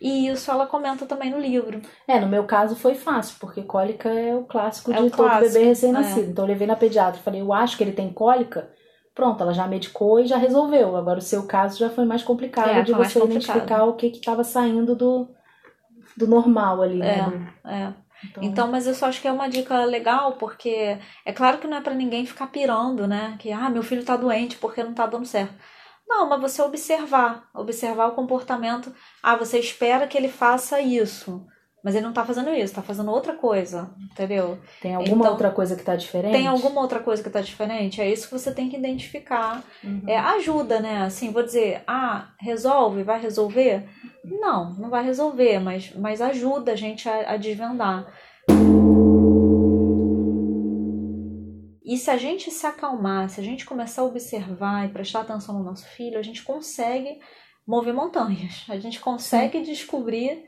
E 0.00 0.28
isso 0.28 0.50
ela 0.50 0.66
comenta 0.66 1.06
também 1.06 1.30
no 1.30 1.38
livro. 1.38 1.80
É, 2.08 2.18
no 2.18 2.26
meu 2.26 2.44
caso 2.44 2.74
foi 2.74 2.94
fácil, 2.94 3.36
porque 3.38 3.62
cólica 3.62 4.08
é 4.08 4.34
o 4.34 4.44
clássico 4.44 4.90
É 4.92 4.94
de 4.94 5.10
todo 5.10 5.16
clássico, 5.16 5.52
bebê 5.52 5.66
recém-nascido. 5.66 6.30
Então 6.30 6.44
eu 6.44 6.48
levei 6.48 6.66
na 6.66 6.74
pediatra, 6.74 7.20
falei, 7.20 7.40
eu 7.40 7.52
acho 7.52 7.76
que 7.76 7.84
ele 7.84 7.92
tem 7.92 8.12
cólica. 8.12 8.72
Pronto, 9.14 9.42
ela 9.42 9.52
já 9.52 9.66
medicou 9.66 10.20
e 10.20 10.26
já 10.26 10.36
resolveu. 10.36 10.96
Agora 10.96 11.18
o 11.18 11.22
seu 11.22 11.46
caso 11.46 11.78
já 11.78 11.90
foi 11.90 12.04
mais 12.04 12.22
complicado 12.22 12.68
É, 12.70 12.82
de 12.82 12.92
você 12.92 13.18
complicado. 13.20 13.56
identificar 13.56 13.84
o 13.84 13.94
que 13.94 14.10
que 14.10 14.18
estava 14.18 14.44
saindo 14.44 14.94
do, 14.94 15.28
do 16.16 16.26
normal 16.26 16.82
ali, 16.82 16.98
né? 16.98 17.18
É. 17.18 17.22
Do- 17.30 17.68
É. 17.68 17.94
então, 18.24 18.42
Então, 18.44 18.68
mas 18.68 18.86
eu 18.86 18.94
só 18.94 19.06
acho 19.06 19.20
que 19.20 19.28
é 19.28 19.32
uma 19.32 19.48
dica 19.48 19.84
legal, 19.84 20.32
porque 20.34 20.98
é 21.24 21.32
claro 21.32 21.58
que 21.58 21.66
não 21.66 21.76
é 21.78 21.80
pra 21.80 21.94
ninguém 21.94 22.24
ficar 22.24 22.46
pirando, 22.48 23.06
né? 23.06 23.36
Que, 23.38 23.50
ah, 23.52 23.68
meu 23.68 23.82
filho 23.82 24.04
tá 24.04 24.16
doente 24.16 24.56
porque 24.56 24.82
não 24.82 24.94
tá 24.94 25.06
dando 25.06 25.26
certo. 25.26 25.54
Não, 26.08 26.28
mas 26.28 26.40
você 26.40 26.60
observar, 26.62 27.48
observar 27.54 28.08
o 28.08 28.14
comportamento. 28.14 28.92
Ah, 29.22 29.36
você 29.36 29.58
espera 29.58 30.06
que 30.08 30.18
ele 30.18 30.28
faça 30.28 30.80
isso, 30.80 31.46
mas 31.82 31.94
ele 31.94 32.04
não 32.04 32.12
tá 32.12 32.24
fazendo 32.24 32.50
isso, 32.50 32.74
tá 32.74 32.82
fazendo 32.82 33.10
outra 33.10 33.34
coisa, 33.34 33.90
entendeu? 34.12 34.58
tem 34.80 34.94
alguma 34.94 35.16
então, 35.16 35.32
outra 35.32 35.50
coisa 35.50 35.74
que 35.74 35.82
tá 35.82 35.96
diferente? 35.96 36.32
Tem 36.32 36.46
alguma 36.46 36.80
outra 36.80 37.00
coisa 37.00 37.22
que 37.22 37.30
tá 37.30 37.40
diferente? 37.40 38.00
É 38.00 38.10
isso 38.10 38.26
que 38.26 38.32
você 38.32 38.52
tem 38.52 38.68
que 38.68 38.76
identificar. 38.76 39.64
Uhum. 39.82 40.02
É, 40.06 40.18
ajuda, 40.18 40.80
né? 40.80 41.02
Assim, 41.02 41.32
vou 41.32 41.42
dizer, 41.42 41.82
ah, 41.86 42.28
resolve, 42.38 43.02
vai 43.02 43.20
resolver? 43.20 43.88
Não, 44.24 44.74
não 44.74 44.90
vai 44.90 45.02
resolver, 45.02 45.58
mas, 45.58 45.94
mas 45.94 46.20
ajuda 46.20 46.72
a 46.72 46.76
gente 46.76 47.08
a, 47.08 47.32
a 47.32 47.36
desvendar. 47.36 48.06
E 51.90 51.96
se 51.96 52.10
a 52.10 52.16
gente 52.16 52.50
se 52.50 52.66
acalmar, 52.66 53.28
se 53.30 53.40
a 53.40 53.42
gente 53.42 53.66
começar 53.66 54.02
a 54.02 54.04
observar 54.04 54.86
e 54.86 54.92
prestar 54.92 55.22
atenção 55.22 55.58
no 55.58 55.64
nosso 55.64 55.86
filho, 55.88 56.18
a 56.18 56.22
gente 56.22 56.42
consegue 56.44 57.18
mover 57.66 57.92
montanhas. 57.92 58.64
A 58.68 58.78
gente 58.78 59.00
consegue 59.00 59.62
descobrir 59.62 60.44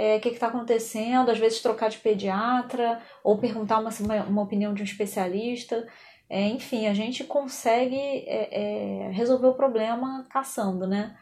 é, 0.00 0.16
o 0.16 0.20
que 0.20 0.30
está 0.30 0.46
acontecendo, 0.46 1.30
às 1.30 1.38
vezes 1.38 1.60
trocar 1.60 1.90
de 1.90 1.98
pediatra 1.98 3.02
ou 3.22 3.36
perguntar 3.36 3.78
uma, 3.78 3.90
uma, 4.26 4.42
opinião 4.42 4.72
de 4.72 4.80
um 4.80 4.84
especialista. 4.84 5.86
É, 6.26 6.48
enfim, 6.48 6.86
a 6.86 6.94
gente 6.94 7.22
consegue 7.22 7.98
é, 8.26 9.08
é, 9.08 9.10
resolver 9.10 9.48
o 9.48 9.54
problema 9.54 10.26
caçando, 10.30 10.86
né? 10.86 11.14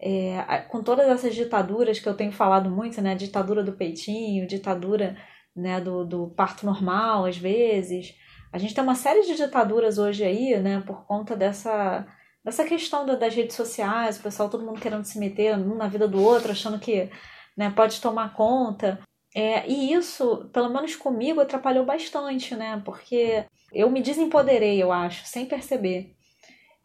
É, 0.00 0.42
com 0.68 0.82
todas 0.82 1.06
essas 1.06 1.32
ditaduras 1.32 2.00
que 2.00 2.08
eu 2.08 2.16
tenho 2.16 2.32
falado 2.32 2.68
muito, 2.68 3.00
né? 3.00 3.14
Ditadura 3.14 3.62
do 3.62 3.74
peitinho, 3.74 4.48
ditadura 4.48 5.16
né, 5.54 5.80
do, 5.80 6.04
do 6.04 6.26
parto 6.36 6.66
normal, 6.66 7.26
às 7.26 7.36
vezes. 7.36 8.16
A 8.52 8.58
gente 8.58 8.74
tem 8.74 8.82
uma 8.82 8.96
série 8.96 9.22
de 9.22 9.36
ditaduras 9.36 9.96
hoje 9.96 10.24
aí, 10.24 10.58
né? 10.58 10.82
Por 10.84 11.06
conta 11.06 11.36
dessa, 11.36 12.04
dessa 12.44 12.64
questão 12.64 13.06
da- 13.06 13.14
das 13.14 13.32
redes 13.32 13.54
sociais, 13.54 14.18
o 14.18 14.22
pessoal, 14.24 14.50
todo 14.50 14.66
mundo 14.66 14.80
querendo 14.80 15.04
se 15.04 15.20
meter 15.20 15.56
um 15.56 15.76
na 15.76 15.86
vida 15.86 16.08
do 16.08 16.20
outro, 16.20 16.50
achando 16.50 16.80
que 16.80 17.08
né, 17.56 17.70
pode 17.70 18.00
tomar 18.00 18.34
conta. 18.34 18.98
É, 19.34 19.68
e 19.68 19.92
isso, 19.92 20.48
pelo 20.52 20.68
menos 20.68 20.94
comigo, 20.94 21.40
atrapalhou 21.40 21.84
bastante, 21.84 22.54
né? 22.54 22.80
Porque 22.84 23.44
eu 23.72 23.90
me 23.90 24.00
desempoderei, 24.00 24.80
eu 24.80 24.92
acho, 24.92 25.26
sem 25.26 25.44
perceber. 25.44 26.14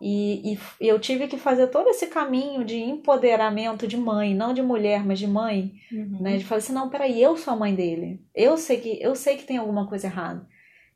E, 0.02 0.54
e, 0.54 0.60
eu 0.80 0.98
tive 0.98 1.28
que 1.28 1.38
fazer 1.38 1.68
todo 1.68 1.90
esse 1.90 2.08
caminho 2.08 2.64
de 2.64 2.78
empoderamento 2.78 3.86
de 3.86 3.98
mãe, 3.98 4.34
não 4.34 4.54
de 4.54 4.62
mulher, 4.62 5.06
mas 5.06 5.20
de 5.20 5.28
mãe, 5.28 5.74
Uhum. 5.92 6.20
né? 6.22 6.38
De 6.38 6.46
falar 6.46 6.60
assim, 6.60 6.74
não, 6.74 6.90
peraí, 6.90 7.22
eu 7.22 7.36
sou 7.38 7.54
a 7.54 7.58
mãe 7.58 7.76
dele. 7.76 8.22
Eu 8.34 8.58
sei 8.58 8.80
que 8.80 9.00
eu 9.02 9.14
sei 9.14 9.38
que 9.38 9.44
tem 9.44 9.58
alguma 9.58 9.88
coisa 9.88 10.08
errada. 10.08 10.48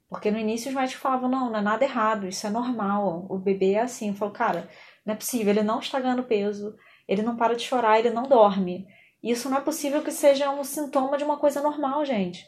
Porque 0.09 0.31
no 0.31 0.37
início 0.39 0.69
os 0.69 0.75
médicos 0.75 1.01
falavam, 1.01 1.27
não, 1.29 1.49
não 1.49 1.59
é 1.59 1.61
nada 1.61 1.83
errado, 1.83 2.27
isso 2.27 2.45
é 2.45 2.49
normal, 2.49 3.25
o 3.29 3.37
bebê 3.37 3.73
é 3.73 3.81
assim. 3.81 4.09
Eu 4.09 4.13
falo, 4.13 4.31
cara, 4.31 4.69
não 5.05 5.13
é 5.13 5.17
possível, 5.17 5.49
ele 5.51 5.63
não 5.63 5.79
está 5.79 5.99
ganhando 5.99 6.23
peso, 6.23 6.75
ele 7.07 7.21
não 7.23 7.35
para 7.35 7.55
de 7.55 7.63
chorar, 7.63 7.99
ele 7.99 8.11
não 8.11 8.23
dorme. 8.23 8.87
Isso 9.23 9.49
não 9.49 9.57
é 9.57 9.61
possível 9.61 10.03
que 10.03 10.11
seja 10.11 10.49
um 10.51 10.63
sintoma 10.63 11.17
de 11.17 11.23
uma 11.23 11.37
coisa 11.37 11.61
normal, 11.61 12.03
gente. 12.05 12.45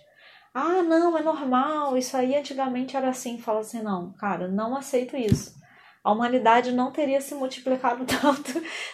Ah, 0.54 0.82
não, 0.84 1.18
é 1.18 1.22
normal, 1.24 1.98
isso 1.98 2.16
aí 2.18 2.36
antigamente 2.36 2.96
era 2.98 3.10
assim. 3.10 3.38
Fala 3.40 3.60
assim, 3.62 3.82
não, 3.82 4.14
cara, 4.14 4.48
não 4.48 4.76
aceito 4.76 5.16
isso. 5.18 5.56
A 6.04 6.12
humanidade 6.12 6.72
não 6.72 6.92
teria 6.92 7.22
se 7.22 7.34
multiplicado 7.36 8.06
tanto 8.08 8.52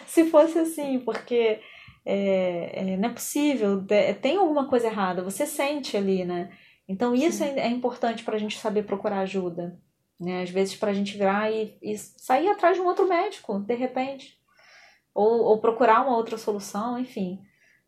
se 0.08 0.26
fosse 0.30 0.60
assim, 0.60 1.00
porque 1.00 1.60
é, 2.06 2.94
é, 2.94 2.98
não 2.98 3.10
é 3.10 3.14
possível, 3.14 3.80
de- 3.82 4.14
tem 4.16 4.38
alguma 4.38 4.68
coisa 4.68 4.88
errada, 4.88 5.24
você 5.24 5.46
sente 5.46 5.96
ali, 5.98 6.26
né? 6.26 6.52
Então 6.88 7.14
isso 7.16 7.44
é, 7.44 7.60
é 7.60 7.68
importante 7.68 8.24
para 8.24 8.36
a 8.36 8.40
gente 8.40 8.58
saber 8.58 8.84
procurar 8.84 9.20
ajuda, 9.20 9.80
né? 10.20 10.42
Às 10.44 10.50
vezes 10.50 10.76
para 10.76 10.92
a 10.92 10.94
gente 10.94 11.18
virar 11.18 11.52
e, 11.52 11.78
e 11.82 11.98
sair 11.98 12.50
atrás 12.50 12.76
de 12.76 12.82
um 12.82 12.88
outro 12.88 13.08
médico, 13.08 13.60
de 13.60 13.76
repente, 13.76 14.38
ou, 15.14 15.44
ou 15.44 15.60
procurar 15.62 16.02
uma 16.02 16.16
outra 16.18 16.38
solução, 16.38 16.98
enfim. 17.00 17.40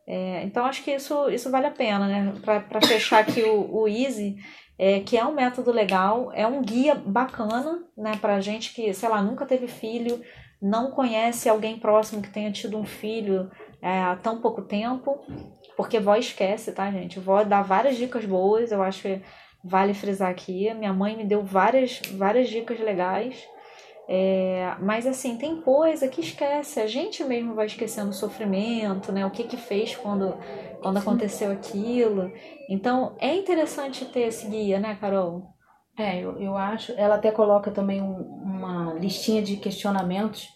É, 0.06 0.44
então 0.44 0.66
acho 0.66 0.84
que 0.84 0.92
isso, 0.92 1.30
isso 1.30 1.50
vale 1.50 1.68
a 1.68 1.72
pena, 1.72 2.08
né? 2.08 2.34
Para 2.44 2.82
fechar 2.82 3.20
aqui 3.20 3.42
o, 3.42 3.74
o 3.74 3.88
Easy, 3.88 4.36
é, 4.78 5.00
que 5.00 5.18
é 5.18 5.26
um 5.26 5.34
método 5.34 5.72
legal, 5.72 6.32
é 6.34 6.46
um 6.46 6.62
guia 6.62 6.96
bacana, 6.96 7.84
né? 7.98 8.18
Pra 8.20 8.42
gente 8.42 8.74
que, 8.74 8.94
sei 8.94 9.08
lá, 9.10 9.22
nunca 9.22 9.46
teve 9.46 9.68
filho, 9.68 10.22
não 10.62 10.92
conhece 10.92 11.48
alguém 11.48 11.78
próximo 11.78 12.22
que 12.22 12.30
tenha 12.30 12.52
tido 12.52 12.78
um 12.78 12.86
filho 12.86 13.50
é, 13.82 14.00
há 14.02 14.16
tão 14.16 14.40
pouco 14.42 14.62
tempo, 14.62 15.20
porque 15.76 16.00
vó 16.00 16.16
esquece, 16.16 16.72
tá, 16.72 16.90
gente? 16.92 17.20
Vó 17.20 17.44
dá 17.44 17.62
várias 17.62 17.98
dicas 17.98 18.26
boas, 18.26 18.72
eu 18.72 18.82
acho 18.82 19.02
que 19.02 19.22
vale 19.64 19.94
frisar 19.94 20.30
aqui. 20.30 20.74
Minha 20.74 20.94
mãe 20.94 21.16
me 21.16 21.26
deu 21.26 21.44
várias, 21.44 22.02
várias 22.14 22.50
dicas 22.50 22.80
legais. 22.80 23.48
É, 24.16 24.76
mas 24.80 25.08
assim, 25.08 25.38
tem 25.38 25.60
coisa 25.60 26.08
que 26.08 26.22
esquece, 26.22 26.80
a 26.80 26.86
gente 26.86 27.24
mesmo 27.24 27.56
vai 27.56 27.66
esquecendo 27.66 28.12
o 28.12 28.14
sofrimento, 28.14 29.12
né? 29.12 29.26
O 29.26 29.32
que 29.32 29.44
que 29.44 29.58
fez 29.58 29.96
quando, 29.96 30.38
quando 30.80 30.98
aconteceu 30.98 31.52
aquilo. 31.52 32.32
Então 32.70 33.16
é 33.20 33.36
interessante 33.36 34.06
ter 34.06 34.28
esse 34.28 34.48
guia, 34.48 34.80
né, 34.80 34.96
Carol? 35.02 35.48
É, 35.98 36.20
eu, 36.20 36.40
eu 36.40 36.56
acho. 36.56 36.92
Ela 36.92 37.16
até 37.16 37.32
coloca 37.32 37.72
também 37.72 38.04
um- 38.04 38.22
uma 38.44 38.94
listinha 38.94 39.42
de 39.42 39.58
questionamentos, 39.58 40.48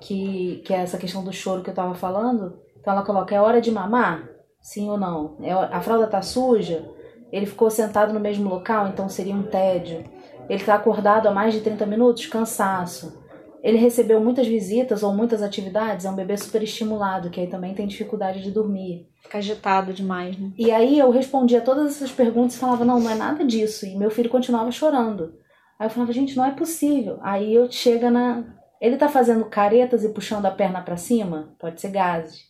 que, 0.00 0.62
que 0.64 0.72
é 0.72 0.78
essa 0.78 0.96
questão 0.96 1.24
do 1.24 1.32
choro 1.32 1.64
que 1.64 1.70
eu 1.70 1.74
tava 1.74 1.94
falando. 1.96 2.60
Então 2.78 2.92
ela 2.92 3.04
coloca: 3.04 3.34
é 3.34 3.40
hora 3.40 3.60
de 3.60 3.72
mamar? 3.72 4.28
Sim 4.60 4.88
ou 4.88 4.96
não? 4.96 5.36
É, 5.42 5.50
a 5.52 5.80
fralda 5.80 6.06
tá 6.06 6.22
suja? 6.22 6.88
Ele 7.32 7.46
ficou 7.46 7.68
sentado 7.68 8.12
no 8.12 8.20
mesmo 8.20 8.48
local, 8.48 8.86
então 8.86 9.08
seria 9.08 9.34
um 9.34 9.42
tédio. 9.42 10.04
Ele 10.48 10.64
tá 10.64 10.74
acordado 10.74 11.26
há 11.26 11.32
mais 11.32 11.54
de 11.54 11.60
30 11.60 11.86
minutos? 11.86 12.26
Cansaço. 12.26 13.24
Ele 13.62 13.78
recebeu 13.78 14.20
muitas 14.20 14.46
visitas 14.46 15.02
ou 15.02 15.12
muitas 15.12 15.42
atividades? 15.42 16.06
É 16.06 16.10
um 16.10 16.14
bebê 16.14 16.36
super 16.36 16.62
estimulado, 16.62 17.30
que 17.30 17.40
aí 17.40 17.48
também 17.48 17.74
tem 17.74 17.86
dificuldade 17.86 18.40
de 18.40 18.52
dormir. 18.52 19.08
Fica 19.22 19.38
agitado 19.38 19.92
demais, 19.92 20.38
né? 20.38 20.52
E 20.56 20.70
aí 20.70 20.96
eu 20.98 21.10
respondia 21.10 21.60
todas 21.60 21.96
essas 21.96 22.12
perguntas 22.12 22.54
e 22.54 22.58
falava, 22.60 22.84
não, 22.84 23.00
não 23.00 23.10
é 23.10 23.16
nada 23.16 23.44
disso. 23.44 23.84
E 23.84 23.96
meu 23.96 24.10
filho 24.10 24.30
continuava 24.30 24.70
chorando. 24.70 25.34
Aí 25.78 25.86
eu 25.86 25.90
falava, 25.90 26.12
gente, 26.12 26.36
não 26.36 26.44
é 26.44 26.52
possível. 26.52 27.18
Aí 27.22 27.52
eu 27.52 27.70
chega 27.70 28.08
na. 28.08 28.44
Ele 28.80 28.96
tá 28.96 29.08
fazendo 29.08 29.44
caretas 29.46 30.04
e 30.04 30.10
puxando 30.10 30.46
a 30.46 30.50
perna 30.50 30.80
pra 30.80 30.96
cima? 30.96 31.54
Pode 31.58 31.80
ser 31.80 31.90
gases. 31.90 32.44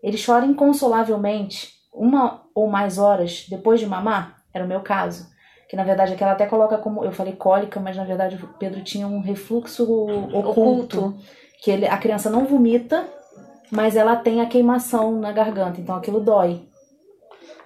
Ele 0.00 0.22
chora 0.22 0.46
inconsolavelmente, 0.46 1.72
uma 1.92 2.44
ou 2.54 2.68
mais 2.68 2.98
horas 2.98 3.46
depois 3.48 3.80
de 3.80 3.86
mamar? 3.86 4.44
Era 4.54 4.64
o 4.64 4.68
meu 4.68 4.80
caso. 4.80 5.31
Que 5.72 5.76
na 5.76 5.84
verdade 5.84 6.12
aquela 6.12 6.32
até 6.32 6.44
coloca 6.44 6.76
como. 6.76 7.02
Eu 7.02 7.12
falei 7.12 7.32
cólica, 7.32 7.80
mas 7.80 7.96
na 7.96 8.04
verdade 8.04 8.36
o 8.36 8.46
Pedro 8.58 8.84
tinha 8.84 9.08
um 9.08 9.20
refluxo 9.20 9.84
oculto. 9.84 10.50
Oculto. 10.50 11.16
Que 11.62 11.70
ele, 11.70 11.86
a 11.86 11.96
criança 11.96 12.28
não 12.28 12.44
vomita, 12.44 13.08
mas 13.70 13.96
ela 13.96 14.14
tem 14.14 14.42
a 14.42 14.46
queimação 14.46 15.18
na 15.18 15.32
garganta, 15.32 15.80
então 15.80 15.96
aquilo 15.96 16.20
dói. 16.20 16.60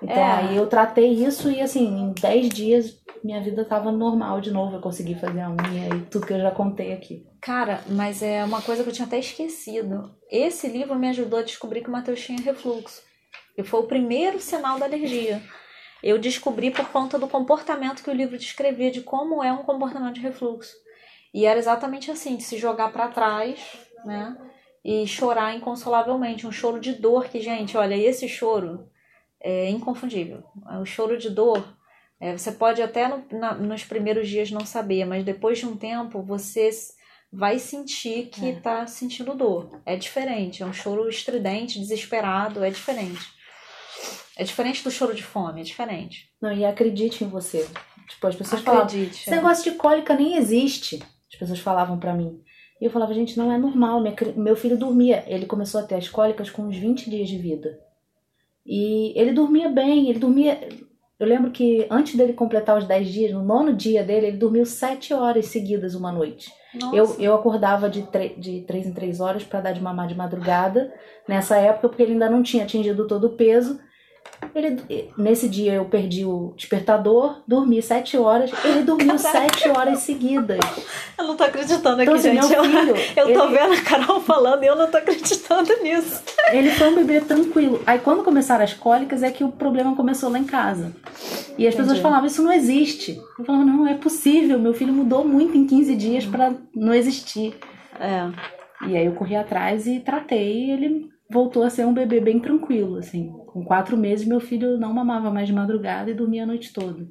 Então 0.01 0.17
É. 0.17 0.33
aí 0.35 0.57
eu 0.57 0.69
tratei 0.69 1.15
isso 1.15 1.51
e 1.51 1.61
assim, 1.61 1.85
em 1.85 2.13
10 2.13 2.49
dias 2.49 2.97
minha 3.25 3.43
vida 3.43 3.65
tava 3.65 3.91
normal 3.91 4.41
de 4.41 4.53
novo. 4.53 4.77
Eu 4.77 4.81
consegui 4.81 5.17
fazer 5.17 5.41
a 5.41 5.51
unha 5.51 5.89
e 5.97 6.03
tudo 6.03 6.29
que 6.29 6.33
eu 6.33 6.41
já 6.41 6.53
contei 6.53 6.93
aqui. 6.93 7.27
Cara, 7.41 7.81
mas 7.89 8.23
é 8.23 8.45
uma 8.45 8.63
coisa 8.63 8.85
que 8.85 8.89
eu 8.89 8.95
tinha 8.95 9.07
até 9.07 9.19
esquecido. 9.19 10.15
Esse 10.31 10.69
livro 10.69 10.95
me 10.95 11.09
ajudou 11.09 11.41
a 11.41 11.43
descobrir 11.43 11.81
que 11.81 11.89
o 11.89 11.93
Matheus 11.93 12.21
tinha 12.21 12.41
refluxo. 12.41 13.03
E 13.59 13.65
foi 13.65 13.81
o 13.81 13.89
primeiro 13.89 14.39
sinal 14.39 14.79
da 14.79 14.85
alergia. 14.87 15.43
Eu 16.07 16.21
descobri 16.21 16.71
por 16.71 16.89
conta 16.91 17.19
do 17.19 17.27
comportamento 17.27 18.01
que 18.01 18.09
o 18.09 18.15
livro 18.15 18.39
descrevia, 18.39 18.93
de 18.93 19.01
como 19.01 19.43
é 19.43 19.53
um 19.53 19.65
comportamento 19.65 20.15
de 20.15 20.21
refluxo. 20.21 20.77
E 21.35 21.45
era 21.45 21.59
exatamente 21.59 22.13
assim, 22.13 22.37
de 22.37 22.45
se 22.45 22.57
jogar 22.57 22.93
para 22.93 23.09
trás, 23.09 23.61
né? 24.05 24.39
E 24.85 25.05
chorar 25.05 25.57
inconsolavelmente, 25.57 26.47
um 26.47 26.53
choro 26.53 26.79
de 26.79 26.93
dor 26.93 27.27
que, 27.27 27.41
gente, 27.41 27.77
olha, 27.77 27.97
esse 27.97 28.29
choro 28.29 28.89
é 29.41 29.69
inconfundível. 29.69 30.45
O 30.81 30.85
choro 30.85 31.19
de 31.19 31.29
dor, 31.29 31.77
é, 32.21 32.39
você 32.39 32.53
pode 32.53 32.81
até 32.81 33.09
no, 33.09 33.25
na, 33.37 33.55
nos 33.55 33.83
primeiros 33.83 34.29
dias 34.29 34.49
não 34.53 34.65
saber, 34.65 35.05
mas 35.07 35.25
depois 35.25 35.59
de 35.59 35.67
um 35.67 35.77
tempo 35.77 36.23
você 36.23 36.71
vai 37.33 37.59
sentir 37.59 38.27
que 38.27 38.51
é. 38.51 38.61
tá 38.61 38.87
sentindo 38.87 39.35
dor. 39.35 39.83
É 39.85 39.97
diferente, 39.97 40.63
é 40.63 40.67
um 40.67 40.73
choro 40.73 41.09
estridente, 41.09 41.81
desesperado, 41.81 42.65
é 42.65 42.71
diferente. 42.71 43.35
É 44.37 44.45
diferente 44.45 44.85
do 44.85 44.91
choro 44.91 45.15
de 45.15 45.23
fome, 45.23 45.61
é 45.61 45.65
diferente. 45.65 46.29
Não, 46.41 46.53
e 46.53 46.65
acredite 46.65 47.25
em 47.25 47.29
você. 47.29 47.67
Tipo, 48.09 48.27
as 48.27 48.37
pessoas 48.37 48.61
Acredite, 48.61 48.65
falavam, 48.65 49.11
esse 49.11 49.31
é. 49.31 49.35
negócio 49.35 49.73
de 49.73 49.79
cólica 49.79 50.15
nem 50.15 50.37
existe. 50.37 51.03
As 51.33 51.39
pessoas 51.39 51.59
falavam 51.59 51.99
para 51.99 52.15
mim. 52.15 52.41
E 52.81 52.85
eu 52.85 52.91
falava, 52.91 53.15
gente, 53.15 53.37
não 53.39 53.51
é 53.51 53.59
normal. 53.59 54.01
Minha, 54.01 54.15
meu 54.37 54.55
filho 54.55 54.77
dormia. 54.77 55.25
Ele 55.27 55.47
começou 55.47 55.81
a 55.81 55.85
ter 55.85 55.95
as 55.95 56.09
cólicas 56.09 56.51
com 56.51 56.63
uns 56.63 56.77
20 56.77 57.09
dias 57.09 57.29
de 57.29 57.39
vida. 57.39 57.79
E 58.65 59.19
ele 59.19 59.33
dormia 59.33 59.69
bem, 59.69 60.11
ele 60.11 60.19
dormia. 60.19 60.61
Eu 61.19 61.27
lembro 61.27 61.51
que 61.51 61.87
antes 61.91 62.15
dele 62.15 62.35
completar 62.35 62.77
os 62.77 62.85
10 62.85 63.09
dias, 63.09 63.33
no 63.33 63.43
nono 63.43 63.73
dia 63.73 64.05
dele, 64.05 64.27
ele 64.27 64.37
dormiu 64.37 64.67
7 64.67 65.15
horas 65.15 65.47
seguidas 65.47 65.95
uma 65.95 66.13
noite. 66.13 66.53
Eu, 66.93 67.17
eu 67.19 67.35
acordava 67.35 67.89
de, 67.89 68.07
de 68.37 68.61
3 68.67 68.89
em 68.89 68.93
3 68.93 69.21
horas 69.21 69.43
para 69.43 69.63
dar 69.63 69.73
de 69.73 69.81
mamar 69.81 70.09
de 70.09 70.15
madrugada, 70.15 70.93
nessa 71.27 71.57
época, 71.57 71.89
porque 71.89 72.03
ele 72.03 72.13
ainda 72.13 72.29
não 72.29 72.43
tinha 72.43 72.65
atingido 72.65 73.07
todo 73.07 73.29
o 73.29 73.37
peso. 73.37 73.81
Ele, 74.55 75.11
nesse 75.19 75.49
dia 75.49 75.75
eu 75.75 75.85
perdi 75.85 76.25
o 76.25 76.55
despertador, 76.57 77.43
dormi 77.47 77.83
sete 77.83 78.17
horas, 78.17 78.51
ele 78.65 78.83
dormiu 78.83 79.17
Caraca. 79.17 79.31
sete 79.31 79.69
horas 79.69 79.99
seguidas. 79.99 80.59
Eu 81.19 81.27
não 81.27 81.37
tô 81.37 81.45
acreditando 81.45 82.01
aqui, 82.01 82.11
então, 82.11 82.15
assim, 82.15 82.33
gente. 82.33 82.47
Filho, 82.47 82.97
eu, 83.17 83.29
eu 83.29 83.39
tô 83.39 83.49
vendo 83.49 83.75
a 83.75 83.83
Carol 83.83 84.21
falando 84.21 84.63
e 84.63 84.67
eu 84.67 84.75
não 84.75 84.91
tô 84.91 84.97
acreditando 84.97 85.71
nisso. 85.83 86.23
Ele 86.51 86.71
foi 86.71 86.89
um 86.89 86.95
bebê 86.95 87.21
tranquilo. 87.21 87.83
Aí 87.87 87.99
quando 87.99 88.25
começaram 88.25 88.65
as 88.65 88.73
cólicas 88.73 89.23
é 89.23 89.31
que 89.31 89.45
o 89.45 89.53
problema 89.53 89.95
começou 89.95 90.31
lá 90.31 90.39
em 90.39 90.45
casa. 90.45 90.97
E 91.59 91.67
as 91.67 91.75
Entendi. 91.75 91.77
pessoas 91.77 91.99
falavam, 91.99 92.27
isso 92.27 92.43
não 92.43 92.53
existe. 92.53 93.21
Eu 93.39 93.45
falava, 93.45 93.65
não, 93.65 93.87
é 93.87 93.95
possível, 93.95 94.59
meu 94.59 94.73
filho 94.73 94.93
mudou 94.93 95.23
muito 95.23 95.57
em 95.57 95.67
15 95.67 95.95
dias 95.97 96.25
para 96.25 96.55
não 96.75 96.95
existir. 96.95 97.55
É. 98.01 98.31
E 98.89 98.97
aí 98.97 99.05
eu 99.05 99.13
corri 99.13 99.37
atrás 99.37 99.87
e 99.87 100.01
tratei 100.01 100.71
ele 100.71 101.16
voltou 101.31 101.63
a 101.63 101.71
ser 101.71 101.87
um 101.87 101.95
bebê 101.95 102.21
bem 102.21 102.41
tranquilo, 102.41 102.99
assim. 102.99 103.33
Com 103.47 103.65
quatro 103.65 103.97
meses, 103.97 104.27
meu 104.27 104.41
filho 104.41 104.79
não 104.79 104.93
mamava 104.93 105.31
mais 105.31 105.47
de 105.47 105.55
madrugada 105.55 106.11
e 106.11 106.15
dormia 106.15 106.45
a 106.45 106.47
noite 106.47 106.73
toda. 106.73 107.07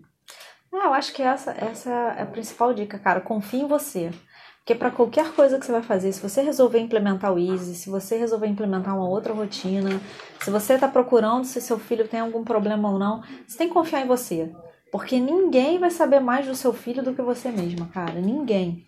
Ah, 0.73 0.87
eu 0.87 0.93
acho 0.93 1.13
que 1.13 1.21
essa, 1.21 1.51
essa 1.51 1.89
é 1.89 2.21
a 2.21 2.25
principal 2.25 2.73
dica, 2.73 2.99
cara. 2.99 3.21
Confie 3.21 3.61
em 3.61 3.67
você. 3.67 4.11
Porque 4.59 4.73
para 4.73 4.89
qualquer 4.89 5.31
coisa 5.33 5.59
que 5.59 5.65
você 5.65 5.71
vai 5.71 5.83
fazer, 5.83 6.11
se 6.11 6.19
você 6.19 6.41
resolver 6.41 6.79
implementar 6.79 7.31
o 7.31 7.37
Easy, 7.37 7.75
se 7.75 7.87
você 7.87 8.17
resolver 8.17 8.47
implementar 8.47 8.95
uma 8.95 9.07
outra 9.07 9.31
rotina, 9.31 10.01
se 10.39 10.49
você 10.49 10.73
está 10.73 10.87
procurando 10.87 11.45
se 11.45 11.61
seu 11.61 11.77
filho 11.77 12.07
tem 12.07 12.19
algum 12.19 12.43
problema 12.43 12.89
ou 12.89 12.97
não, 12.97 13.21
você 13.47 13.59
tem 13.59 13.67
que 13.67 13.73
confiar 13.73 14.01
em 14.01 14.07
você. 14.07 14.51
Porque 14.91 15.19
ninguém 15.19 15.77
vai 15.77 15.91
saber 15.91 16.19
mais 16.19 16.47
do 16.47 16.55
seu 16.55 16.73
filho 16.73 17.03
do 17.03 17.13
que 17.13 17.21
você 17.21 17.51
mesma, 17.51 17.87
cara. 17.93 18.19
Ninguém. 18.19 18.85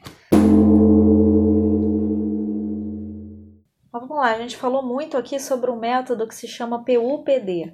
Vamos 4.17 4.31
lá, 4.31 4.35
a 4.35 4.41
gente 4.41 4.57
falou 4.57 4.81
muito 4.81 5.15
aqui 5.15 5.39
sobre 5.39 5.69
um 5.69 5.77
método 5.77 6.27
que 6.27 6.33
se 6.33 6.47
chama 6.47 6.83
PUPD. 6.83 7.71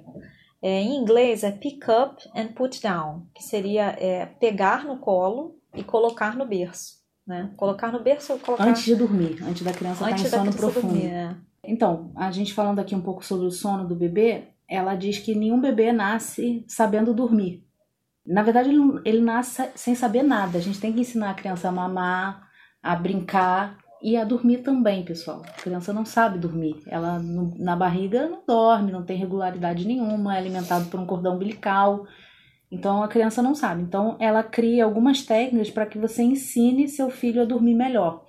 É, 0.60 0.82
em 0.82 0.94
inglês 0.94 1.42
é 1.42 1.50
Pick 1.50 1.82
Up 1.88 2.22
and 2.36 2.48
Put 2.48 2.82
Down, 2.82 3.26
que 3.34 3.42
seria 3.42 3.96
é, 3.98 4.26
pegar 4.26 4.84
no 4.84 4.98
colo 4.98 5.58
e 5.74 5.82
colocar 5.82 6.36
no 6.36 6.44
berço. 6.44 6.98
Né? 7.26 7.50
Colocar 7.56 7.90
no 7.90 8.02
berço 8.02 8.34
ou 8.34 8.38
colocar... 8.38 8.64
Antes 8.64 8.84
de 8.84 8.94
dormir, 8.94 9.42
antes 9.42 9.62
da 9.62 9.72
criança 9.72 10.04
estar 10.04 10.16
tá 10.16 10.22
em 10.22 10.28
sono 10.28 10.54
profundo. 10.54 10.88
Dormir, 10.88 11.06
é. 11.06 11.34
Então, 11.64 12.12
a 12.14 12.30
gente 12.30 12.52
falando 12.52 12.78
aqui 12.78 12.94
um 12.94 13.00
pouco 13.00 13.24
sobre 13.24 13.46
o 13.46 13.50
sono 13.50 13.88
do 13.88 13.96
bebê, 13.96 14.48
ela 14.68 14.94
diz 14.94 15.16
que 15.16 15.34
nenhum 15.34 15.58
bebê 15.58 15.92
nasce 15.92 16.62
sabendo 16.68 17.14
dormir. 17.14 17.66
Na 18.26 18.42
verdade, 18.42 18.68
ele, 18.68 19.00
ele 19.06 19.20
nasce 19.22 19.70
sem 19.74 19.94
saber 19.94 20.22
nada. 20.22 20.58
A 20.58 20.60
gente 20.60 20.78
tem 20.78 20.92
que 20.92 21.00
ensinar 21.00 21.30
a 21.30 21.34
criança 21.34 21.70
a 21.70 21.72
mamar, 21.72 22.46
a 22.82 22.94
brincar, 22.94 23.78
e 24.02 24.16
a 24.16 24.24
dormir 24.24 24.58
também, 24.58 25.04
pessoal. 25.04 25.42
A 25.46 25.62
criança 25.62 25.92
não 25.92 26.04
sabe 26.04 26.38
dormir. 26.38 26.82
Ela 26.86 27.18
no, 27.18 27.54
na 27.56 27.74
barriga 27.74 28.28
não 28.28 28.42
dorme, 28.46 28.92
não 28.92 29.02
tem 29.02 29.16
regularidade 29.16 29.86
nenhuma, 29.86 30.34
é 30.34 30.38
alimentado 30.38 30.86
por 30.86 31.00
um 31.00 31.06
cordão 31.06 31.36
umbilical. 31.36 32.06
Então 32.70 33.02
a 33.02 33.08
criança 33.08 33.42
não 33.42 33.54
sabe. 33.54 33.82
Então 33.82 34.16
ela 34.20 34.42
cria 34.42 34.84
algumas 34.84 35.22
técnicas 35.22 35.70
para 35.70 35.86
que 35.86 35.98
você 35.98 36.22
ensine 36.22 36.88
seu 36.88 37.08
filho 37.08 37.42
a 37.42 37.46
dormir 37.46 37.74
melhor. 37.74 38.24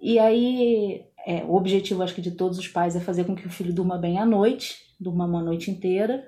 E 0.00 0.18
aí, 0.18 1.04
é, 1.26 1.44
o 1.44 1.54
objetivo, 1.54 2.02
acho 2.02 2.14
que 2.14 2.22
de 2.22 2.30
todos 2.30 2.58
os 2.58 2.68
pais 2.68 2.94
é 2.94 3.00
fazer 3.00 3.24
com 3.24 3.34
que 3.34 3.46
o 3.46 3.50
filho 3.50 3.74
durma 3.74 3.98
bem 3.98 4.18
à 4.18 4.24
noite, 4.24 4.76
durma 5.00 5.26
uma 5.26 5.42
noite 5.42 5.70
inteira. 5.70 6.24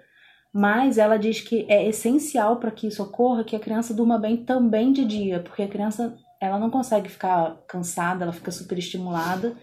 Mas 0.52 0.98
ela 0.98 1.18
diz 1.18 1.40
que 1.40 1.66
é 1.68 1.86
essencial 1.86 2.56
para 2.56 2.70
que 2.70 2.86
isso 2.86 3.02
ocorra 3.02 3.44
que 3.44 3.54
a 3.54 3.60
criança 3.60 3.94
durma 3.94 4.18
bem 4.18 4.38
também 4.38 4.92
de 4.92 5.04
dia, 5.04 5.40
porque 5.40 5.62
a 5.62 5.68
criança 5.68 6.16
ela 6.40 6.58
não 6.58 6.70
consegue 6.70 7.08
ficar 7.08 7.56
cansada, 7.66 8.24
ela 8.24 8.32
fica 8.32 8.50
super 8.50 8.78
estimulada. 8.78 9.56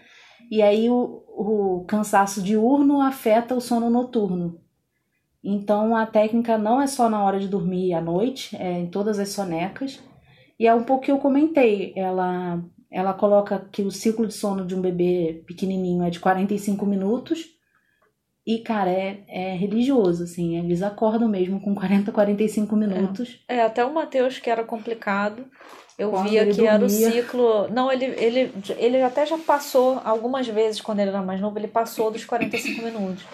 E 0.50 0.62
aí 0.62 0.88
o, 0.88 1.24
o 1.28 1.84
cansaço 1.86 2.42
diurno 2.42 3.00
afeta 3.00 3.54
o 3.54 3.60
sono 3.60 3.90
noturno. 3.90 4.60
Então 5.42 5.94
a 5.96 6.06
técnica 6.06 6.58
não 6.58 6.80
é 6.80 6.86
só 6.86 7.08
na 7.08 7.22
hora 7.22 7.38
de 7.38 7.48
dormir 7.48 7.94
à 7.94 8.00
noite, 8.00 8.56
é 8.56 8.80
em 8.80 8.90
todas 8.90 9.18
as 9.18 9.30
sonecas. 9.30 10.02
E 10.58 10.66
é 10.66 10.74
um 10.74 10.84
pouco 10.84 11.04
que 11.04 11.12
eu 11.12 11.18
comentei, 11.18 11.92
ela 11.96 12.62
ela 12.90 13.12
coloca 13.12 13.68
que 13.70 13.82
o 13.82 13.90
ciclo 13.90 14.26
de 14.26 14.34
sono 14.34 14.64
de 14.64 14.74
um 14.74 14.80
bebê 14.80 15.42
pequenininho 15.46 16.02
é 16.02 16.10
de 16.10 16.20
45 16.20 16.86
minutos. 16.86 17.44
E, 18.46 18.60
cara, 18.60 18.90
é, 18.90 19.24
é 19.28 19.54
religioso, 19.54 20.22
assim. 20.22 20.56
Eles 20.56 20.80
acordam 20.80 21.28
mesmo 21.28 21.60
com 21.60 21.74
40, 21.74 22.12
45 22.12 22.76
minutos. 22.76 23.44
É, 23.48 23.56
é 23.56 23.62
até 23.64 23.84
o 23.84 23.92
Matheus, 23.92 24.38
que 24.38 24.48
era 24.48 24.64
complicado, 24.64 25.44
eu 25.98 26.10
quando 26.10 26.28
via 26.28 26.44
que 26.46 26.52
dormia. 26.52 26.70
era 26.70 26.84
o 26.84 26.88
ciclo. 26.88 27.68
Não, 27.70 27.90
ele, 27.90 28.04
ele, 28.04 28.52
ele 28.76 29.02
até 29.02 29.24
já 29.24 29.38
passou 29.38 30.00
algumas 30.04 30.46
vezes, 30.46 30.80
quando 30.80 31.00
ele 31.00 31.10
era 31.10 31.22
mais 31.22 31.40
novo, 31.40 31.58
ele 31.58 31.68
passou 31.68 32.10
dos 32.10 32.24
45 32.24 32.82
minutos. 32.82 33.24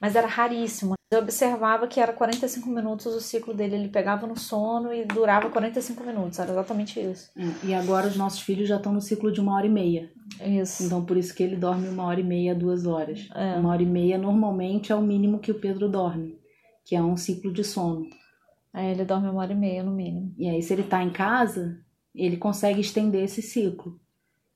Mas 0.00 0.16
era 0.16 0.26
raríssimo. 0.26 0.94
Eu 1.12 1.18
observava 1.18 1.86
que 1.86 2.00
era 2.00 2.12
45 2.12 2.68
minutos 2.70 3.06
o 3.06 3.20
ciclo 3.20 3.52
dele. 3.52 3.76
Ele 3.76 3.88
pegava 3.88 4.26
no 4.26 4.38
sono 4.38 4.94
e 4.94 5.04
durava 5.04 5.50
45 5.50 6.02
minutos. 6.04 6.38
Era 6.38 6.52
exatamente 6.52 6.98
isso. 6.98 7.30
E 7.62 7.74
agora 7.74 8.06
os 8.06 8.16
nossos 8.16 8.40
filhos 8.40 8.68
já 8.68 8.76
estão 8.76 8.92
no 8.92 9.00
ciclo 9.00 9.30
de 9.30 9.40
uma 9.40 9.54
hora 9.54 9.66
e 9.66 9.70
meia. 9.70 10.10
Isso. 10.40 10.84
Então 10.84 11.04
por 11.04 11.16
isso 11.16 11.34
que 11.34 11.42
ele 11.42 11.56
dorme 11.56 11.88
uma 11.88 12.04
hora 12.04 12.20
e 12.20 12.24
meia, 12.24 12.54
duas 12.54 12.86
horas. 12.86 13.28
É. 13.34 13.56
Uma 13.56 13.70
hora 13.70 13.82
e 13.82 13.86
meia 13.86 14.16
normalmente 14.16 14.90
é 14.90 14.94
o 14.94 15.02
mínimo 15.02 15.38
que 15.38 15.50
o 15.50 15.60
Pedro 15.60 15.88
dorme, 15.88 16.38
que 16.84 16.96
é 16.96 17.02
um 17.02 17.16
ciclo 17.16 17.52
de 17.52 17.64
sono. 17.64 18.06
É, 18.72 18.92
ele 18.92 19.04
dorme 19.04 19.28
uma 19.28 19.42
hora 19.42 19.52
e 19.52 19.56
meia 19.56 19.82
no 19.82 19.90
mínimo. 19.90 20.32
E 20.38 20.48
aí, 20.48 20.62
se 20.62 20.72
ele 20.72 20.84
tá 20.84 21.02
em 21.02 21.10
casa, 21.10 21.76
ele 22.14 22.36
consegue 22.36 22.80
estender 22.80 23.24
esse 23.24 23.42
ciclo. 23.42 24.00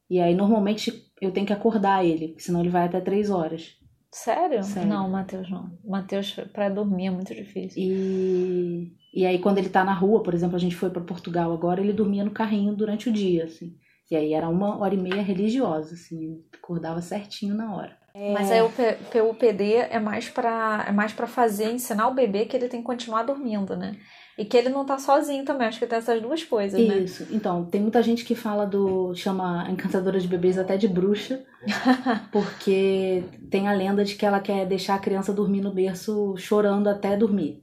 E 0.08 0.20
aí, 0.20 0.34
normalmente, 0.34 1.10
eu 1.20 1.32
tenho 1.32 1.46
que 1.46 1.52
acordar 1.52 2.04
ele, 2.04 2.34
senão 2.38 2.60
ele 2.60 2.68
vai 2.68 2.84
até 2.84 3.00
três 3.00 3.30
horas. 3.30 3.76
Sério? 4.12 4.62
Sério. 4.62 4.88
Não, 4.88 5.10
Matheus 5.10 5.50
não. 5.50 5.76
Matheus, 5.84 6.32
para 6.52 6.68
dormir 6.68 7.06
é 7.06 7.10
muito 7.10 7.34
difícil. 7.34 7.82
E, 7.82 8.92
e 9.12 9.26
aí, 9.26 9.40
quando 9.40 9.58
ele 9.58 9.68
tá 9.68 9.82
na 9.82 9.92
rua, 9.92 10.22
por 10.22 10.34
exemplo, 10.34 10.54
a 10.54 10.60
gente 10.60 10.76
foi 10.76 10.90
para 10.90 11.02
Portugal 11.02 11.52
agora, 11.52 11.80
ele 11.80 11.92
dormia 11.92 12.24
no 12.24 12.30
carrinho 12.30 12.76
durante 12.76 13.08
o 13.08 13.12
dia, 13.12 13.44
assim. 13.44 13.76
E 14.10 14.16
aí 14.16 14.34
era 14.34 14.48
uma 14.48 14.78
hora 14.78 14.94
e 14.94 14.98
meia 14.98 15.22
religiosa, 15.22 15.94
assim, 15.94 16.44
acordava 16.52 17.00
certinho 17.00 17.54
na 17.54 17.74
hora. 17.74 17.96
É... 18.14 18.32
Mas 18.32 18.50
aí 18.50 18.62
o 18.62 18.70
PUPD 18.70 19.74
é 19.90 19.98
mais 19.98 20.28
para 20.28 20.84
é 20.88 20.92
mais 20.92 21.12
para 21.12 21.26
fazer 21.26 21.72
ensinar 21.72 22.06
o 22.06 22.14
bebê 22.14 22.44
que 22.44 22.56
ele 22.56 22.68
tem 22.68 22.80
que 22.80 22.86
continuar 22.86 23.24
dormindo, 23.24 23.76
né? 23.76 23.96
E 24.36 24.44
que 24.44 24.56
ele 24.56 24.68
não 24.68 24.84
tá 24.84 24.98
sozinho 24.98 25.44
também, 25.44 25.68
acho 25.68 25.78
que 25.78 25.86
tem 25.86 25.98
essas 25.98 26.20
duas 26.20 26.42
coisas, 26.42 26.80
Isso. 26.80 26.88
né? 26.88 26.98
Isso. 26.98 27.26
Então, 27.30 27.64
tem 27.64 27.80
muita 27.80 28.02
gente 28.02 28.24
que 28.24 28.34
fala 28.34 28.66
do. 28.66 29.14
chama 29.14 29.64
a 29.64 29.70
encantadora 29.70 30.18
de 30.18 30.26
bebês 30.26 30.58
até 30.58 30.76
de 30.76 30.88
bruxa, 30.88 31.44
porque 32.32 33.22
tem 33.48 33.68
a 33.68 33.72
lenda 33.72 34.04
de 34.04 34.16
que 34.16 34.26
ela 34.26 34.40
quer 34.40 34.66
deixar 34.66 34.96
a 34.96 34.98
criança 34.98 35.32
dormir 35.32 35.60
no 35.60 35.72
berço 35.72 36.36
chorando 36.36 36.88
até 36.88 37.16
dormir. 37.16 37.62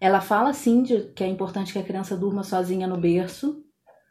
Ela 0.00 0.20
fala 0.20 0.52
sim 0.52 0.82
de 0.82 1.00
que 1.14 1.24
é 1.24 1.26
importante 1.26 1.72
que 1.72 1.78
a 1.78 1.82
criança 1.84 2.16
durma 2.16 2.44
sozinha 2.44 2.86
no 2.86 2.96
berço. 2.96 3.64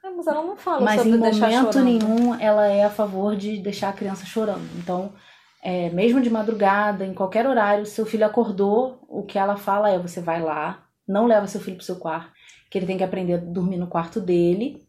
É, 0.03 0.09
mas 0.09 0.27
ela 0.27 0.43
não 0.43 0.57
fala 0.57 0.81
mas 0.81 1.01
sobre 1.01 1.17
em 1.17 1.21
deixar 1.21 1.51
momento 1.51 1.73
chorando. 1.73 1.85
nenhum 1.85 2.35
ela 2.35 2.67
é 2.67 2.83
a 2.83 2.89
favor 2.89 3.35
de 3.35 3.59
deixar 3.59 3.89
a 3.89 3.93
criança 3.93 4.25
chorando. 4.25 4.67
Então, 4.77 5.13
é, 5.61 5.89
mesmo 5.91 6.19
de 6.19 6.29
madrugada, 6.29 7.05
em 7.05 7.13
qualquer 7.13 7.47
horário, 7.47 7.85
seu 7.85 8.05
filho 8.05 8.25
acordou, 8.25 8.99
o 9.07 9.23
que 9.23 9.39
ela 9.39 9.55
fala 9.55 9.89
é: 9.89 9.97
você 9.97 10.19
vai 10.19 10.41
lá, 10.41 10.82
não 11.07 11.25
leva 11.25 11.47
seu 11.47 11.61
filho 11.61 11.77
pro 11.77 11.85
seu 11.85 11.97
quarto, 11.97 12.31
que 12.69 12.77
ele 12.77 12.85
tem 12.85 12.97
que 12.97 13.03
aprender 13.03 13.33
a 13.33 13.37
dormir 13.37 13.77
no 13.77 13.87
quarto 13.87 14.19
dele. 14.19 14.81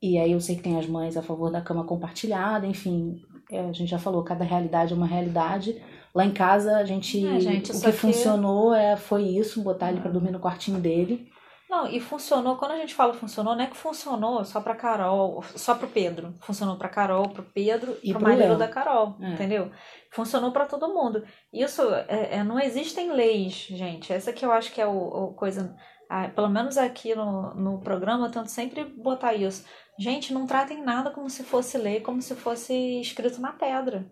E 0.00 0.18
aí 0.18 0.32
eu 0.32 0.40
sei 0.40 0.56
que 0.56 0.62
tem 0.62 0.78
as 0.78 0.86
mães 0.86 1.16
a 1.16 1.22
favor 1.22 1.50
da 1.50 1.60
cama 1.60 1.84
compartilhada, 1.84 2.66
enfim, 2.66 3.22
é, 3.50 3.60
a 3.60 3.72
gente 3.72 3.90
já 3.90 3.98
falou, 3.98 4.22
cada 4.22 4.44
realidade 4.44 4.92
é 4.92 4.96
uma 4.96 5.06
realidade. 5.06 5.80
Lá 6.14 6.24
em 6.24 6.32
casa 6.32 6.76
a 6.76 6.84
gente, 6.84 7.26
é, 7.26 7.40
gente 7.40 7.72
o 7.72 7.80
que, 7.80 7.86
que, 7.86 7.92
funcionou 7.92 8.74
é 8.74 8.96
foi 8.96 9.22
isso, 9.22 9.62
botar 9.62 9.90
ele 9.90 10.00
para 10.00 10.10
dormir 10.10 10.30
no 10.30 10.40
quartinho 10.40 10.80
dele. 10.80 11.28
Não, 11.68 11.88
e 11.88 11.98
funcionou, 12.00 12.56
quando 12.56 12.72
a 12.72 12.76
gente 12.76 12.94
fala 12.94 13.12
funcionou, 13.12 13.56
não 13.56 13.64
é 13.64 13.66
que 13.66 13.76
funcionou 13.76 14.44
só 14.44 14.60
pra 14.60 14.76
Carol, 14.76 15.42
só 15.56 15.74
pro 15.74 15.88
Pedro. 15.88 16.32
Funcionou 16.40 16.76
pra 16.76 16.88
Carol, 16.88 17.28
pro 17.28 17.42
Pedro 17.42 17.96
E 18.04 18.10
pro 18.12 18.20
pro 18.20 18.28
marido 18.28 18.48
Léo. 18.50 18.58
da 18.58 18.68
Carol, 18.68 19.16
É. 19.20 19.30
entendeu? 19.32 19.72
Funcionou 20.12 20.52
pra 20.52 20.66
todo 20.66 20.94
mundo. 20.94 21.24
Isso, 21.52 21.82
é, 22.08 22.36
é, 22.36 22.44
não 22.44 22.60
existem 22.60 23.10
leis, 23.12 23.52
gente. 23.68 24.12
Essa 24.12 24.32
que 24.32 24.44
eu 24.46 24.52
acho 24.52 24.72
que 24.72 24.80
é 24.80 24.86
o, 24.86 24.96
o 24.96 25.34
coisa. 25.34 25.74
ah, 26.08 26.28
pelo 26.28 26.48
menos 26.48 26.78
aqui 26.78 27.14
no, 27.16 27.52
no 27.54 27.80
programa, 27.80 28.26
eu 28.26 28.30
tento 28.30 28.48
sempre 28.48 28.84
botar 28.84 29.34
isso. 29.34 29.64
Gente, 29.98 30.32
não 30.32 30.46
tratem 30.46 30.82
nada 30.84 31.10
como 31.10 31.28
se 31.28 31.42
fosse 31.42 31.76
lei, 31.78 32.00
como 32.00 32.22
se 32.22 32.36
fosse 32.36 33.00
escrito 33.00 33.40
na 33.40 33.52
pedra. 33.52 34.08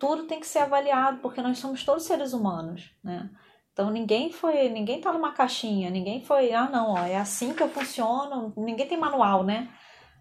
Tudo 0.00 0.24
tem 0.26 0.40
que 0.40 0.46
ser 0.46 0.58
avaliado, 0.58 1.18
porque 1.20 1.40
nós 1.40 1.58
somos 1.58 1.84
todos 1.84 2.04
seres 2.04 2.32
humanos, 2.32 2.90
né? 3.04 3.30
Então 3.76 3.90
ninguém 3.90 4.32
foi, 4.32 4.70
ninguém 4.70 5.02
tá 5.02 5.12
numa 5.12 5.32
caixinha, 5.32 5.90
ninguém 5.90 6.24
foi, 6.24 6.50
ah 6.50 6.66
não, 6.66 6.94
ó, 6.94 6.98
é 7.00 7.16
assim 7.16 7.52
que 7.52 7.62
eu 7.62 7.68
funciono, 7.68 8.50
ninguém 8.56 8.88
tem 8.88 8.96
manual, 8.96 9.44
né? 9.44 9.68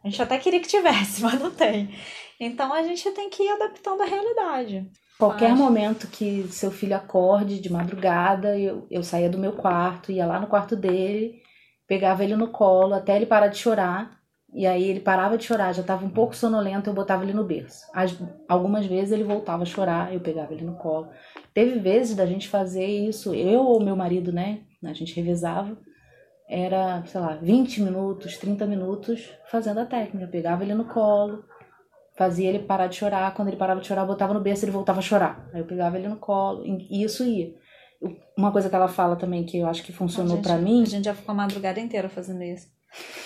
A 0.04 0.10
gente 0.10 0.22
até 0.22 0.38
queria 0.38 0.60
que 0.60 0.68
tivesse, 0.68 1.22
mas 1.24 1.40
não 1.40 1.50
tem. 1.50 1.90
Então 2.38 2.74
a 2.74 2.84
gente 2.84 3.10
tem 3.12 3.30
que 3.30 3.44
ir 3.44 3.50
adaptando 3.50 4.02
a 4.02 4.06
realidade. 4.06 4.86
Qualquer 5.18 5.52
Mas- 5.52 5.60
momento 5.60 6.08
que 6.08 6.46
seu 6.50 6.70
filho 6.70 6.98
acorde 6.98 7.62
de 7.62 7.72
madrugada, 7.72 8.60
eu, 8.60 8.86
eu 8.92 9.02
saía 9.02 9.30
do 9.30 9.38
meu 9.38 9.54
quarto, 9.54 10.12
ia 10.12 10.26
lá 10.26 10.38
no 10.38 10.48
quarto 10.48 10.76
dele, 10.76 11.42
pegava 11.88 12.26
ele 12.26 12.36
no 12.36 12.50
colo 12.50 12.94
até 12.94 13.16
ele 13.16 13.26
parar 13.26 13.48
de 13.48 13.58
chorar. 13.58 14.15
E 14.58 14.66
aí 14.66 14.84
ele 14.90 15.02
parava 15.02 15.38
de 15.38 15.44
chorar, 15.44 15.74
já 15.74 15.82
estava 15.82 16.06
um 16.06 16.10
pouco 16.10 16.34
sonolento, 16.36 16.90
eu 16.90 16.94
botava 16.94 17.24
ele 17.24 17.34
no 17.34 17.44
berço. 17.44 17.86
As- 17.94 18.18
algumas 18.48 18.86
vezes 18.86 19.12
ele 19.12 19.24
voltava 19.26 19.64
a 19.64 19.66
chorar, 19.66 20.14
eu 20.14 20.20
pegava 20.22 20.54
ele 20.54 20.64
no 20.64 20.76
colo. 20.76 21.10
Teve 21.54 21.78
vezes 21.80 22.16
da 22.16 22.26
gente 22.26 22.48
fazer 22.48 22.86
isso, 22.86 23.34
eu 23.36 23.62
ou 23.66 23.84
meu 23.84 23.96
marido, 23.98 24.32
né? 24.32 24.62
A 24.84 24.94
gente 24.94 25.14
revezava. 25.14 25.78
Era, 26.48 27.04
sei 27.06 27.20
lá, 27.20 27.36
20 27.42 27.82
minutos, 27.82 28.38
30 28.38 28.66
minutos 28.66 29.30
fazendo 29.52 29.80
a 29.80 29.86
técnica. 29.86 30.26
Eu 30.26 30.30
pegava 30.30 30.64
ele 30.64 30.74
no 30.76 30.86
colo, 30.86 31.44
fazia 32.16 32.48
ele 32.48 32.60
parar 32.60 32.88
de 32.88 32.96
chorar. 32.96 33.34
Quando 33.34 33.48
ele 33.50 33.58
parava 33.58 33.82
de 33.82 33.88
chorar, 33.88 34.02
eu 34.04 34.08
botava 34.08 34.34
no 34.34 34.40
berço, 34.40 34.64
ele 34.64 34.72
voltava 34.72 35.00
a 35.00 35.02
chorar. 35.02 35.50
Aí 35.54 35.60
eu 35.60 35.66
pegava 35.66 35.98
ele 35.98 36.08
no 36.08 36.18
colo 36.18 36.64
e 36.66 37.04
isso 37.04 37.26
ia. 37.26 37.54
Uma 38.38 38.52
coisa 38.52 38.70
que 38.70 38.76
ela 38.76 38.88
fala 38.88 39.16
também 39.16 39.44
que 39.44 39.58
eu 39.58 39.68
acho 39.68 39.84
que 39.84 39.92
funcionou 39.92 40.34
A 40.34 40.36
gente- 40.38 40.46
pra 40.48 40.58
mim, 40.58 40.84
A 40.84 40.86
gente 40.86 41.06
já 41.06 41.14
ficou 41.16 41.34
a 41.34 41.36
madrugada 41.36 41.80
inteira 41.80 42.08
fazendo 42.08 42.44
isso. 42.44 42.75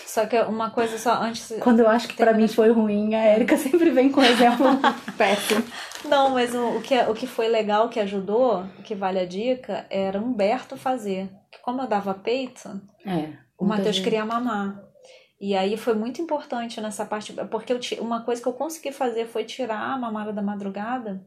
Só 0.05 0.25
que 0.25 0.39
uma 0.41 0.71
coisa 0.71 0.97
só 0.97 1.13
antes. 1.21 1.53
quando 1.62 1.82
eu 1.82 1.88
acho 1.88 2.08
que 2.08 2.15
pra 2.15 2.27
Termina 2.27 2.47
mim 2.47 2.53
foi 2.53 2.71
ruim, 2.71 3.13
a 3.13 3.34
Erika 3.36 3.55
sempre 3.58 3.91
vem 3.91 4.12
com 4.12 4.21
um 4.21 4.23
exemplo 4.23 4.65
péssimo. 5.17 5.63
Não, 6.05 6.32
mas 6.32 6.53
o, 6.55 6.77
o, 6.77 6.82
que, 6.82 6.97
o 7.03 7.13
que 7.13 7.27
foi 7.27 7.47
legal, 7.47 7.89
que 7.89 7.99
ajudou, 7.99 8.65
que 8.84 8.95
vale 8.95 9.19
a 9.19 9.25
dica, 9.25 9.86
era 9.89 10.19
Humberto 10.19 10.75
fazer. 10.75 11.29
Que 11.51 11.60
como 11.62 11.82
eu 11.82 11.88
dava 11.88 12.13
peito, 12.13 12.69
É. 13.05 13.29
o 13.58 13.65
Matheus 13.65 13.95
gente- 13.97 14.03
queria 14.03 14.25
mamar. 14.25 14.82
E 15.39 15.55
aí 15.55 15.77
foi 15.77 15.93
muito 15.93 16.21
importante 16.21 16.82
nessa 16.82 17.05
parte, 17.05 17.32
porque 17.49 17.71
eu, 17.71 17.79
uma 18.01 18.21
coisa 18.23 18.41
que 18.41 18.47
eu 18.47 18.53
consegui 18.53 18.91
fazer 18.91 19.25
foi 19.27 19.45
tirar 19.45 19.79
a 19.79 19.97
mamada 19.97 20.34
da 20.34 20.41
madrugada 20.41 21.21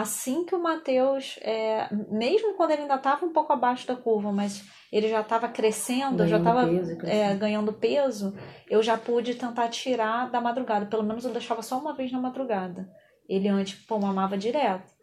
assim 0.00 0.44
que 0.44 0.54
o 0.54 0.62
Matheus, 0.62 1.38
é, 1.42 1.88
mesmo 2.10 2.54
quando 2.54 2.72
ele 2.72 2.82
ainda 2.82 2.96
estava 2.96 3.24
um 3.24 3.32
pouco 3.32 3.52
abaixo 3.52 3.86
da 3.86 3.96
curva, 3.96 4.30
mas 4.32 4.64
ele 4.92 5.08
já 5.08 5.20
estava 5.20 5.48
crescendo, 5.48 6.26
já 6.26 6.38
Ganhando 6.38 6.48
estava 6.48 6.66
peso 6.68 6.92
e 6.92 6.96
crescendo. 6.98 7.38
ganhando 7.38 7.72
peso, 7.72 8.36
eu 8.68 8.82
já 8.82 8.96
pude 8.98 9.34
tentar 9.34 9.68
tirar 9.68 10.30
da 10.30 10.40
madrugada. 10.40 10.86
Pelo 10.86 11.02
menos 11.02 11.24
eu 11.24 11.32
deixava 11.32 11.62
só 11.62 11.78
uma 11.78 11.94
vez 11.94 12.12
na 12.12 12.20
madrugada. 12.20 12.88
Ele 13.28 13.48
antes, 13.48 13.74
pô, 13.86 13.98
mamava 13.98 14.36
direto. 14.38 14.94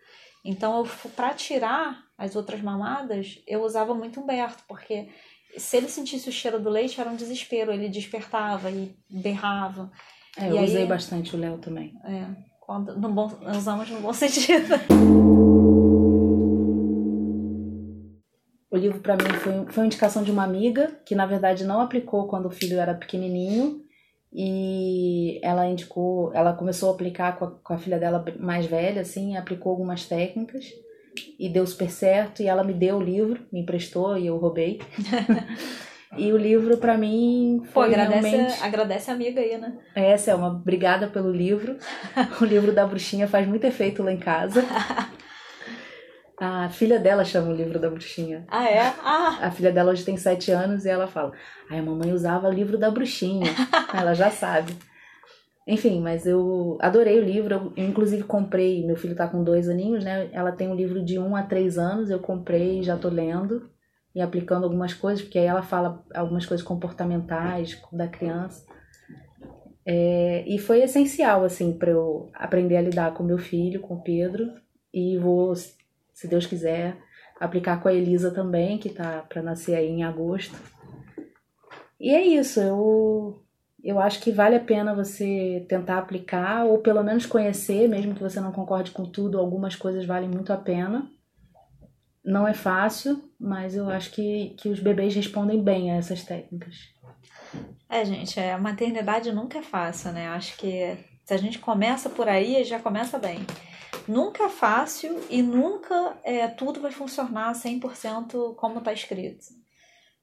Então, 0.46 0.84
para 1.16 1.34
tirar 1.34 2.04
as 2.18 2.36
outras 2.36 2.62
mamadas, 2.62 3.42
eu 3.48 3.64
usava 3.64 3.94
muito 3.94 4.20
Humberto, 4.22 4.64
porque 4.68 5.10
se 5.58 5.78
ele 5.78 5.88
sentisse 5.90 6.28
o 6.30 6.32
cheiro 6.32 6.60
do 6.60 6.70
leite, 6.70 7.00
era 7.00 7.10
um 7.10 7.16
desespero. 7.16 7.72
Ele 7.72 7.90
despertava 7.90 8.70
e 8.70 8.96
berrava. 9.10 9.92
É, 10.38 10.46
E 10.46 10.50
eu 10.50 10.58
aí- 10.60 10.66
usei 10.66 10.86
bastante 10.86 11.36
o 11.36 11.40
Léo 11.40 11.58
também. 11.60 11.94
É, 12.04 12.26
quando, 12.66 12.98
no 12.98 13.10
bom, 13.10 13.30
usamos 13.56 13.90
no 13.90 14.00
bom 14.00 14.14
sentido. 14.14 14.76
O 18.72 18.78
livro 18.78 19.00
pra 19.02 19.16
mim 19.16 19.30
foi, 19.40 19.66
foi 19.68 19.84
uma 19.84 19.86
indicação 19.86 20.24
de 20.24 20.32
uma 20.32 20.44
amiga 20.44 21.00
que 21.06 21.14
na 21.14 21.26
verdade 21.26 21.64
não 21.64 21.80
aplicou 21.80 22.28
quando 22.28 22.48
o 22.48 22.52
filho 22.52 22.80
era 22.80 22.94
pequenininho 22.96 23.84
e 24.32 25.40
ela 25.44 25.68
indicou, 25.68 26.34
ela 26.34 26.54
começou 26.54 26.90
a 26.90 26.94
aplicar 26.94 27.38
com 27.38 27.46
a, 27.46 27.52
com 27.52 27.74
a 27.74 27.78
filha 27.78 28.00
dela 28.00 28.26
mais 28.40 28.66
velha, 28.66 29.02
assim, 29.02 29.38
aplicou 29.38 29.70
algumas 29.70 30.08
técnicas 30.08 30.66
e 31.38 31.48
deu 31.48 31.68
super 31.68 31.92
certo 31.92 32.42
e 32.42 32.48
ela 32.48 32.64
me 32.64 32.74
deu 32.74 32.98
o 32.98 33.04
livro, 33.04 33.46
me 33.52 33.60
emprestou 33.60 34.18
e 34.18 34.26
eu 34.26 34.38
roubei. 34.38 34.80
e 36.18 36.32
o 36.32 36.38
livro 36.38 36.78
pra 36.78 36.98
mim 36.98 37.62
Pô, 37.66 37.82
foi 37.82 37.88
agradece, 37.88 38.30
realmente 38.30 38.64
agradece 38.64 39.12
a 39.12 39.14
amiga 39.14 39.42
aí, 39.42 39.58
né? 39.58 39.78
essa 39.96 40.32
é 40.32 40.36
uma 40.36 40.50
obrigada 40.50 41.08
pelo 41.08 41.32
livro. 41.32 41.78
O 42.42 42.46
livro 42.46 42.74
da 42.74 42.86
bruxinha 42.86 43.28
faz 43.28 43.48
muito 43.48 43.66
efeito 43.66 44.04
lá 44.04 44.12
em 44.12 44.18
casa. 44.18 44.64
A 46.38 46.68
filha 46.70 47.00
dela 47.00 47.24
chama 47.24 47.52
o 47.52 47.56
livro 47.56 47.80
da 47.80 47.90
bruxinha. 47.90 48.44
Ah, 48.50 48.68
é? 48.68 48.82
Ah, 49.02 49.40
A 49.44 49.52
filha 49.52 49.72
dela 49.72 49.92
hoje 49.92 50.04
tem 50.04 50.18
sete 50.18 50.52
anos 50.52 50.84
e 50.84 50.90
ela 50.90 51.08
fala: 51.08 51.32
Ai, 51.70 51.80
a 51.80 51.84
mamãe 51.84 52.12
usava 52.12 52.50
o 52.50 52.52
livro 52.52 52.78
da 52.78 52.92
bruxinha. 52.92 53.46
ela 53.94 54.14
já 54.14 54.30
sabe. 54.30 54.76
Enfim, 55.66 56.02
mas 56.02 56.26
eu 56.26 56.78
adorei 56.82 57.20
o 57.20 57.24
livro. 57.24 57.54
Eu, 57.54 57.74
eu, 57.78 57.86
inclusive, 57.88 58.24
comprei. 58.24 58.86
Meu 58.86 58.98
filho 58.98 59.16
tá 59.16 59.28
com 59.28 59.44
dois 59.44 59.70
aninhos, 59.70 60.04
né? 60.04 60.30
Ela 60.34 60.52
tem 60.52 60.68
um 60.68 60.76
livro 60.76 61.06
de 61.06 61.18
um 61.18 61.36
a 61.36 61.44
três 61.44 61.78
anos. 61.78 62.10
Eu 62.10 62.20
comprei 62.20 62.80
e 62.80 62.84
já 62.84 62.98
tô 62.98 63.08
lendo 63.08 63.70
e 64.16 64.22
aplicando 64.22 64.64
algumas 64.64 64.94
coisas, 64.94 65.24
porque 65.24 65.40
aí 65.40 65.46
ela 65.46 65.64
fala 65.64 66.04
algumas 66.14 66.46
coisas 66.46 66.66
comportamentais 66.66 67.82
da 67.92 68.08
criança. 68.08 68.66
É, 69.86 70.44
e 70.48 70.58
foi 70.60 70.82
essencial, 70.82 71.44
assim, 71.44 71.74
para 71.74 71.92
eu 71.92 72.30
aprender 72.34 72.78
a 72.78 72.82
lidar 72.82 73.14
com 73.14 73.24
meu 73.24 73.38
filho, 73.38 73.82
com 73.82 73.96
o 73.96 74.02
Pedro. 74.02 74.52
E 74.94 75.18
vou, 75.18 75.56
se 75.56 76.28
Deus 76.28 76.46
quiser, 76.46 76.98
aplicar 77.40 77.82
com 77.82 77.90
a 77.90 77.94
Elisa 77.94 78.32
também, 78.32 78.78
que 78.78 78.90
tá 78.90 79.26
para 79.28 79.42
nascer 79.42 79.76
aí 79.76 79.88
em 79.88 80.04
agosto. 80.04 80.56
E 82.00 82.12
é 82.12 82.22
isso, 82.22 82.60
eu 82.60 83.44
eu 83.84 84.00
acho 84.00 84.22
que 84.22 84.32
vale 84.32 84.56
a 84.56 84.62
pena 84.62 84.96
você 84.96 85.66
tentar 85.68 85.98
aplicar 85.98 86.64
ou 86.66 86.78
pelo 86.78 87.04
menos 87.04 87.26
conhecer, 87.26 87.90
mesmo 87.90 88.16
que 88.16 88.24
você 88.24 88.40
não 88.40 88.54
concorde 88.54 88.92
com 88.92 89.04
tudo, 89.04 89.38
algumas 89.38 89.76
coisas 89.76 90.06
valem 90.06 90.30
muito 90.30 90.54
a 90.54 90.58
pena. 90.58 91.12
Não 92.24 92.48
é 92.48 92.54
fácil, 92.54 93.22
mas 93.40 93.76
eu 93.76 93.90
acho 93.90 94.12
que, 94.12 94.56
que 94.58 94.70
os 94.70 94.80
bebês 94.80 95.14
respondem 95.14 95.62
bem 95.62 95.92
a 95.92 95.96
essas 95.96 96.24
técnicas. 96.24 96.94
É, 97.90 98.06
gente, 98.06 98.40
é, 98.40 98.54
a 98.54 98.58
maternidade 98.58 99.32
nunca 99.32 99.60
é 99.60 99.62
fácil, 99.62 100.14
né? 100.14 100.28
Acho 100.30 100.58
que 100.58 100.98
se 101.26 101.34
a 101.34 101.38
gente 101.38 101.60
começa 101.60 102.10
por 102.10 102.28
aí, 102.28 102.64
já 102.64 102.80
começa 102.80 103.20
bem. 103.20 103.40
Nunca 104.08 104.46
é 104.46 104.50
fácil 104.50 105.22
e 105.30 105.42
nunca 105.42 106.18
é, 106.24 106.48
tudo 106.48 106.82
vai 106.82 106.92
funcionar 106.92 107.54
100% 107.54 108.56
como 108.56 108.80
está 108.80 108.92
escrito. 108.92 109.46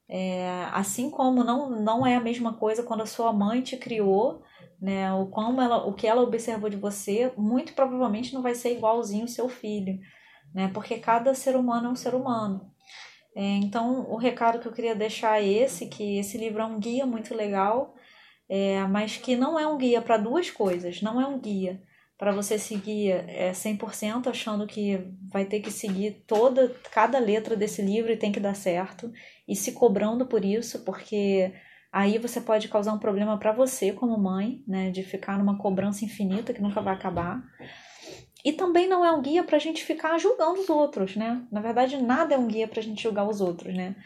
É, 0.09 0.67
assim 0.73 1.09
como 1.09 1.45
não, 1.45 1.71
não 1.71 2.07
é 2.07 2.17
a 2.17 2.21
mesma 2.21 2.55
coisa 2.55 2.83
quando 2.83 3.03
a 3.03 3.07
sua 3.07 3.33
mãe 3.33 3.63
te 3.63 3.77
criou, 3.77 4.43
né? 4.81 5.13
O, 5.13 5.27
como 5.27 5.61
ela, 5.61 5.87
o 5.87 5.95
que 5.95 6.07
ela 6.07 6.23
observou 6.23 6.69
de 6.69 6.77
você, 6.77 7.33
muito 7.37 7.75
provavelmente 7.75 8.35
não 8.35 8.43
vai 8.43 8.55
ser 8.55 8.73
igualzinho 8.73 9.27
o 9.27 9.29
seu 9.29 9.49
filho, 9.49 10.01
né? 10.55 10.71
Porque 10.73 10.99
cada 10.99 11.35
ser 11.35 11.57
humano 11.57 11.89
é 11.89 11.91
um 11.91 11.97
ser 11.97 12.15
humano. 12.15 12.71
É, 13.37 13.43
então, 13.43 14.11
o 14.11 14.17
recado 14.17 14.59
que 14.59 14.67
eu 14.67 14.73
queria 14.73 14.95
deixar 14.95 15.41
é 15.41 15.47
esse, 15.47 15.87
que 15.87 16.19
esse 16.19 16.37
livro 16.37 16.61
é 16.63 16.65
um 16.65 16.79
guia 16.79 17.07
muito 17.07 17.35
legal, 17.35 17.95
é, 18.49 18.83
mas 18.87 19.17
que 19.17 19.37
não 19.37 19.59
é 19.59 19.67
um 19.67 19.79
guia 19.79 20.03
para 20.03 20.17
duas 20.17 20.51
coisas. 20.51 21.01
Não 21.01 21.21
é 21.21 21.27
um 21.27 21.39
guia 21.39 21.81
para 22.21 22.33
você 22.33 22.59
seguir 22.59 23.13
é, 23.29 23.51
100% 23.53 24.27
achando 24.27 24.67
que 24.67 25.01
vai 25.33 25.47
ter 25.47 25.61
que 25.61 25.71
seguir 25.71 26.23
toda 26.27 26.69
cada 26.93 27.19
letra 27.19 27.57
desse 27.57 27.81
livro 27.81 28.13
e 28.13 28.17
tem 28.17 28.31
que 28.31 28.39
dar 28.39 28.55
certo 28.55 29.11
e 29.49 29.57
se 29.57 29.73
cobrando 29.73 30.27
por 30.27 30.45
isso, 30.45 30.85
porque 30.85 31.51
aí 31.91 32.19
você 32.19 32.39
pode 32.39 32.69
causar 32.69 32.93
um 32.93 32.99
problema 32.99 33.39
para 33.39 33.53
você 33.53 33.91
como 33.91 34.19
mãe, 34.19 34.63
né, 34.69 34.91
de 34.91 35.03
ficar 35.03 35.39
numa 35.39 35.57
cobrança 35.57 36.05
infinita 36.05 36.53
que 36.53 36.61
nunca 36.61 36.83
vai 36.83 36.93
acabar. 36.93 37.43
E 38.44 38.53
também 38.53 38.88
não 38.88 39.05
é 39.05 39.12
um 39.12 39.20
guia 39.20 39.44
para 39.44 39.57
a 39.57 39.61
gente 39.61 39.85
ficar 39.85 40.18
julgando 40.18 40.61
os 40.61 40.70
outros, 40.70 41.16
né? 41.16 41.42
Na 41.50 41.61
verdade, 41.61 42.03
nada 42.03 42.35
é 42.35 42.38
um 42.38 42.46
guia 42.46 42.66
para 42.66 42.81
a 42.81 42.83
gente 42.83 43.03
julgar 43.03 43.29
os 43.29 43.40
outros, 43.40 43.74
né? 43.74 43.96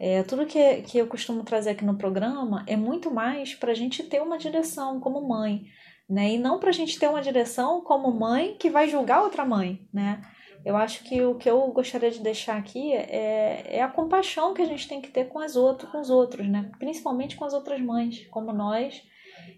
É, 0.00 0.22
tudo 0.22 0.46
que, 0.46 0.82
que 0.82 0.98
eu 0.98 1.06
costumo 1.06 1.44
trazer 1.44 1.70
aqui 1.70 1.84
no 1.84 1.96
programa 1.96 2.64
é 2.66 2.76
muito 2.76 3.10
mais 3.10 3.54
para 3.54 3.70
a 3.70 3.74
gente 3.74 4.02
ter 4.02 4.20
uma 4.20 4.38
direção 4.38 4.98
como 4.98 5.28
mãe, 5.28 5.66
né? 6.08 6.32
E 6.32 6.38
não 6.38 6.58
para 6.58 6.70
a 6.70 6.72
gente 6.72 6.98
ter 6.98 7.08
uma 7.08 7.20
direção 7.20 7.82
como 7.82 8.10
mãe 8.10 8.56
que 8.58 8.70
vai 8.70 8.88
julgar 8.88 9.22
outra 9.22 9.44
mãe, 9.44 9.86
né? 9.92 10.22
Eu 10.64 10.76
acho 10.76 11.02
que 11.04 11.20
o 11.20 11.34
que 11.34 11.50
eu 11.50 11.66
gostaria 11.72 12.10
de 12.10 12.20
deixar 12.20 12.56
aqui 12.56 12.92
é, 12.92 13.76
é 13.78 13.82
a 13.82 13.88
compaixão 13.88 14.54
que 14.54 14.62
a 14.62 14.66
gente 14.66 14.88
tem 14.88 15.00
que 15.00 15.10
ter 15.10 15.28
com 15.28 15.40
as 15.40 15.56
outras, 15.56 15.90
com 15.90 16.00
os 16.00 16.08
outros, 16.08 16.48
né? 16.48 16.70
Principalmente 16.78 17.36
com 17.36 17.44
as 17.44 17.52
outras 17.52 17.80
mães, 17.80 18.26
como 18.30 18.52
nós, 18.52 19.02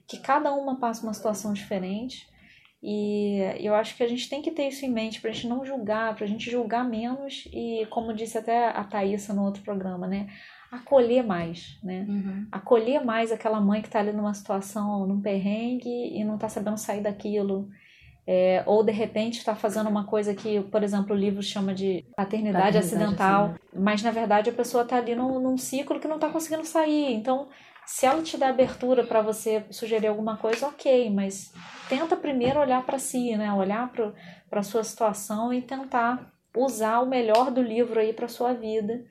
que 0.07 0.19
cada 0.19 0.53
uma 0.53 0.81
passa 0.81 1.03
uma 1.03 1.13
situação 1.13 1.53
diferente. 1.53 2.27
E 2.87 3.39
eu 3.61 3.75
acho 3.75 3.97
que 3.97 4.03
a 4.03 4.07
gente 4.07 4.29
tem 4.29 4.43
que 4.43 4.51
ter 4.51 4.69
isso 4.69 4.85
em 4.85 4.91
mente 4.91 5.19
pra 5.19 5.33
gente 5.33 5.49
não 5.49 5.65
julgar, 5.65 6.15
pra 6.15 6.27
gente 6.27 6.51
julgar 6.51 6.85
menos 6.85 7.49
e, 7.51 7.87
como 7.89 8.13
disse 8.13 8.37
até 8.37 8.69
a 8.69 8.85
Thaísa 8.85 9.33
no 9.33 9.43
outro 9.43 9.63
programa, 9.63 10.07
né? 10.07 10.29
acolher 10.71 11.23
mais, 11.23 11.79
né? 11.83 12.05
Uhum. 12.09 12.47
Acolher 12.51 13.05
mais 13.05 13.31
aquela 13.31 13.61
mãe 13.61 13.81
que 13.81 13.89
está 13.89 14.01
ali 14.01 14.13
numa 14.13 14.35
situação, 14.35 15.07
num 15.07 15.21
perrengue 15.21 15.89
e 15.89 16.25
não 16.25 16.35
está 16.35 16.49
sabendo 16.49 16.77
sair 16.77 17.01
daquilo. 17.01 17.69
É, 18.27 18.63
ou 18.67 18.83
de 18.83 18.91
repente 18.91 19.39
está 19.39 19.55
fazendo 19.55 19.89
uma 19.89 20.05
coisa 20.05 20.35
que, 20.35 20.61
por 20.63 20.83
exemplo, 20.83 21.15
o 21.15 21.19
livro 21.19 21.43
chama 21.43 21.75
de 21.75 22.05
paternidade, 22.17 22.65
Paternidade 22.65 22.79
acidental, 22.79 23.45
acidental. 23.45 23.69
mas 23.75 24.03
na 24.03 24.11
verdade 24.11 24.49
a 24.49 24.53
pessoa 24.53 24.83
está 24.83 24.97
ali 24.97 25.15
num, 25.15 25.39
num 25.39 25.59
ciclo 25.59 26.01
que 26.01 26.09
não 26.09 26.17
está 26.17 26.29
conseguindo 26.31 26.65
sair. 26.65 27.13
Então, 27.15 27.49
se 27.87 28.07
ela 28.07 28.23
te 28.23 28.37
dá 28.37 28.49
abertura 28.49 29.05
para 29.05 29.21
você 29.21 29.65
sugerir 29.71 30.07
alguma 30.07 30.37
coisa, 30.37 30.67
ok, 30.67 31.11
mas 31.11 31.53
tenta 31.89 32.17
primeiro 32.17 32.61
olhar 32.61 32.85
para 32.85 32.99
si, 32.99 33.37
né? 33.37 33.53
Olhar 33.53 33.93
para 33.93 34.61
a 34.61 34.63
sua 34.63 34.83
situação 34.85 35.53
e 35.53 35.61
tentar 35.61 36.33
usar 36.57 37.01
o 37.01 37.07
melhor 37.07 37.51
do 37.51 37.63
livro 37.63 37.99
aí 37.99 38.13
para 38.13 38.29
sua 38.29 38.53
vida, 38.53 39.05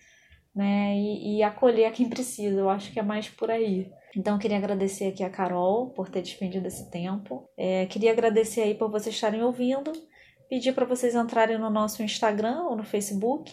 né? 0.55 0.95
E, 0.95 1.37
e 1.37 1.43
acolher 1.43 1.91
quem 1.91 2.09
precisa. 2.09 2.59
Eu 2.59 2.69
acho 2.69 2.91
que 2.91 2.99
é 2.99 3.03
mais 3.03 3.29
por 3.29 3.51
aí. 3.51 3.91
Então, 4.15 4.37
queria 4.37 4.57
agradecer 4.57 5.07
aqui 5.07 5.23
a 5.23 5.29
Carol 5.29 5.89
por 5.89 6.09
ter 6.09 6.21
despendido 6.21 6.67
esse 6.67 6.89
tempo. 6.91 7.49
É, 7.57 7.85
queria 7.87 8.11
agradecer 8.11 8.61
aí 8.61 8.75
por 8.75 8.89
vocês 8.89 9.15
estarem 9.15 9.41
ouvindo. 9.41 9.91
Pedir 10.49 10.73
para 10.73 10.85
vocês 10.85 11.15
entrarem 11.15 11.57
no 11.57 11.69
nosso 11.69 12.03
Instagram 12.03 12.63
ou 12.63 12.75
no 12.75 12.83
Facebook. 12.83 13.51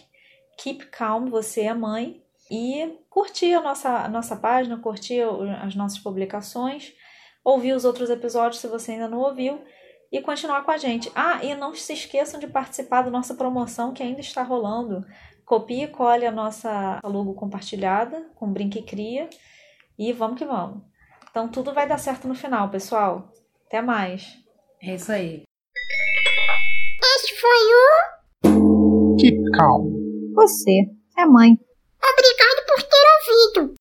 Keep 0.57 0.87
Calm, 0.87 1.29
você 1.29 1.61
é 1.61 1.73
mãe. 1.73 2.20
E 2.51 2.99
curtir 3.09 3.53
a 3.53 3.61
nossa, 3.61 3.89
a 4.03 4.09
nossa 4.09 4.35
página, 4.35 4.77
curtir 4.77 5.21
as 5.61 5.73
nossas 5.73 5.99
publicações. 5.99 6.93
Ouvir 7.45 7.71
os 7.71 7.85
outros 7.85 8.09
episódios 8.09 8.59
se 8.59 8.67
você 8.67 8.91
ainda 8.91 9.07
não 9.07 9.19
ouviu. 9.19 9.61
E 10.11 10.21
continuar 10.21 10.65
com 10.65 10.71
a 10.71 10.77
gente. 10.77 11.09
Ah, 11.15 11.39
e 11.41 11.55
não 11.55 11.73
se 11.73 11.93
esqueçam 11.93 12.41
de 12.41 12.47
participar 12.47 13.03
da 13.03 13.09
nossa 13.09 13.33
promoção 13.33 13.93
que 13.93 14.03
ainda 14.03 14.19
está 14.19 14.43
rolando. 14.43 15.05
Copie 15.45 15.83
e 15.83 15.87
cole 15.87 16.25
a 16.25 16.31
nossa 16.31 16.99
logo 17.05 17.33
compartilhada 17.33 18.29
com 18.35 18.51
Brinque 18.51 18.79
e 18.79 18.83
Cria. 18.83 19.29
E 19.97 20.11
vamos 20.11 20.37
que 20.37 20.43
vamos. 20.43 20.83
Então 21.29 21.47
tudo 21.47 21.73
vai 21.73 21.87
dar 21.87 21.97
certo 21.97 22.27
no 22.27 22.35
final, 22.35 22.69
pessoal. 22.69 23.31
Até 23.65 23.81
mais. 23.81 24.37
É 24.83 24.95
isso 24.95 25.09
aí. 25.09 25.43
Este 27.15 27.39
foi 27.39 28.53
o 28.53 29.15
Keep 29.17 29.51
calm. 29.51 30.33
Você 30.35 30.89
é 31.17 31.25
mãe. 31.25 31.57
Obrigado 32.03 32.65
por 32.67 32.83
ter 32.83 33.05
ouvido. 33.15 33.80